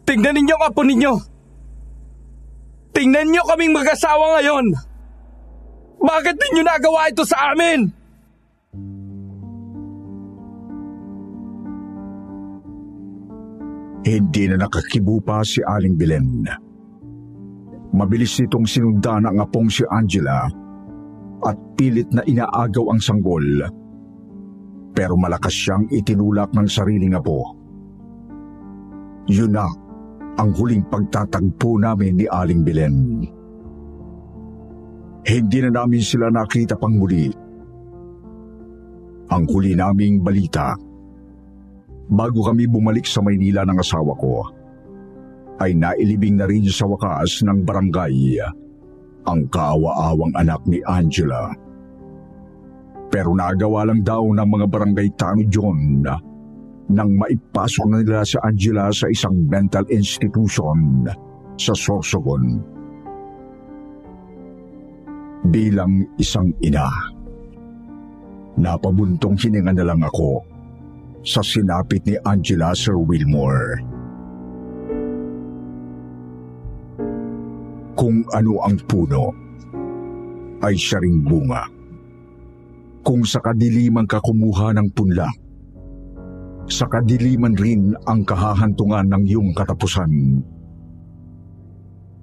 tingnan 0.04 0.36
ninyo 0.36 0.56
ang 0.60 0.66
apo 0.68 0.82
ninyo. 0.84 1.14
Tingnan 2.92 3.32
niyo 3.32 3.48
kaming 3.48 3.72
mag-asawa 3.72 4.36
ngayon. 4.36 4.66
Bakit 6.04 6.36
ninyo 6.36 6.62
nagawa 6.68 7.08
ito 7.08 7.24
sa 7.24 7.56
amin? 7.56 8.01
Hindi 14.12 14.52
na 14.52 14.68
nakakibo 14.68 15.24
pa 15.24 15.40
si 15.40 15.64
Aling 15.64 15.96
Bilen. 15.96 16.44
Mabilis 17.96 18.44
nitong 18.44 18.68
sinundan 18.68 19.24
ang 19.24 19.40
apong 19.40 19.72
si 19.72 19.88
Angela 19.88 20.52
at 21.48 21.58
pilit 21.80 22.12
na 22.12 22.20
inaagaw 22.28 22.92
ang 22.92 23.00
sanggol. 23.00 23.64
Pero 24.92 25.16
malakas 25.16 25.56
siyang 25.56 25.88
itinulak 25.88 26.52
ng 26.52 26.68
sariling 26.68 27.16
apo. 27.16 27.56
Yun 29.32 29.56
na 29.56 29.72
ang 30.36 30.52
huling 30.60 30.84
pagtatagpo 30.92 31.80
namin 31.80 32.20
ni 32.20 32.28
Aling 32.28 32.68
Belen. 32.68 32.96
Hindi 35.24 35.58
na 35.64 35.72
namin 35.72 36.04
sila 36.04 36.28
nakita 36.28 36.76
pang 36.76 37.00
muli. 37.00 37.32
Ang 39.32 39.44
huli 39.48 39.72
naming 39.72 40.20
balita, 40.20 40.76
bago 42.12 42.44
kami 42.44 42.68
bumalik 42.68 43.08
sa 43.08 43.24
Maynila 43.24 43.64
ng 43.64 43.80
asawa 43.80 44.12
ko, 44.20 44.44
ay 45.64 45.72
nailibing 45.72 46.36
na 46.36 46.46
rin 46.46 46.68
sa 46.68 46.84
wakas 46.84 47.40
ng 47.48 47.64
barangay 47.64 48.44
ang 49.24 49.48
kaawa-awang 49.48 50.34
anak 50.36 50.60
ni 50.68 50.84
Angela. 50.84 51.56
Pero 53.08 53.32
nagawa 53.32 53.88
lang 53.88 54.04
daw 54.04 54.24
ng 54.24 54.48
mga 54.48 54.66
barangay 54.68 55.08
Tano 55.16 55.44
John 55.48 56.04
nang 56.92 57.12
maipasok 57.16 57.86
na 57.88 57.98
nila 58.04 58.28
si 58.28 58.36
Angela 58.44 58.92
sa 58.92 59.08
isang 59.08 59.48
mental 59.48 59.88
institution 59.88 61.08
sa 61.56 61.72
Sorsogon. 61.72 62.60
Bilang 65.48 66.06
isang 66.20 66.52
ina, 66.60 66.88
napabuntong 68.60 69.40
hininga 69.40 69.74
na 69.76 69.86
lang 69.88 70.02
ako 70.04 70.51
sa 71.22 71.46
sinapit 71.46 72.02
ni 72.10 72.18
Angela 72.26 72.74
Sir 72.74 72.98
Wilmore. 72.98 73.82
Kung 77.94 78.26
ano 78.34 78.54
ang 78.66 78.82
puno, 78.90 79.30
ay 80.66 80.74
siya 80.74 81.02
ring 81.02 81.22
bunga. 81.22 81.66
Kung 83.02 83.26
sa 83.26 83.42
kadiliman 83.42 84.06
ka 84.06 84.22
kumuha 84.22 84.74
ng 84.78 84.88
punla, 84.94 85.30
sa 86.70 86.86
kadiliman 86.90 87.54
rin 87.58 87.94
ang 88.06 88.26
kahahantungan 88.26 89.10
ng 89.10 89.24
iyong 89.26 89.52
katapusan. 89.58 90.42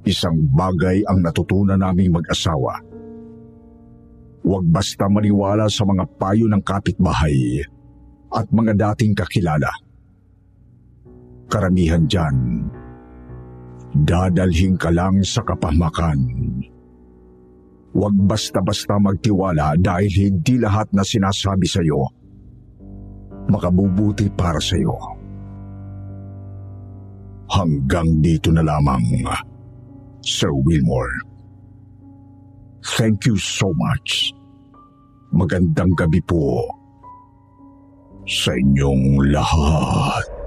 Isang 0.07 0.39
bagay 0.55 1.03
ang 1.07 1.23
natutunan 1.23 1.79
naming 1.79 2.15
mag-asawa. 2.15 2.79
Huwag 4.47 4.65
basta 4.71 5.11
maniwala 5.11 5.67
sa 5.69 5.83
mga 5.85 6.07
payo 6.17 6.47
ng 6.49 6.63
kapitbahay 6.63 7.63
at 8.33 8.47
mga 8.53 8.77
dating 8.77 9.17
kakilala. 9.17 9.71
Karamihan 11.49 12.05
dyan, 12.05 12.69
dadalhin 14.05 14.77
ka 14.77 14.93
lang 14.93 15.25
sa 15.25 15.41
kapahamakan. 15.41 16.21
Huwag 17.97 18.15
basta-basta 18.29 19.01
magtiwala 19.01 19.75
dahil 19.81 20.13
hindi 20.13 20.61
lahat 20.61 20.93
na 20.93 21.01
sinasabi 21.01 21.65
sa 21.65 21.81
iyo 21.81 22.19
makabubuti 23.49 24.29
para 24.37 24.61
sa 24.61 24.77
iyo. 24.77 24.95
Hanggang 27.49 28.21
dito 28.21 28.53
na 28.53 28.61
lamang, 28.61 29.25
Sir 30.21 30.53
Wilmore. 30.53 31.25
Thank 32.85 33.25
you 33.25 33.41
so 33.41 33.73
much. 33.73 34.37
Magandang 35.33 35.97
gabi 35.97 36.21
po 36.25 36.69
sa 38.29 38.53
inyong 38.53 39.33
lahat. 39.33 40.38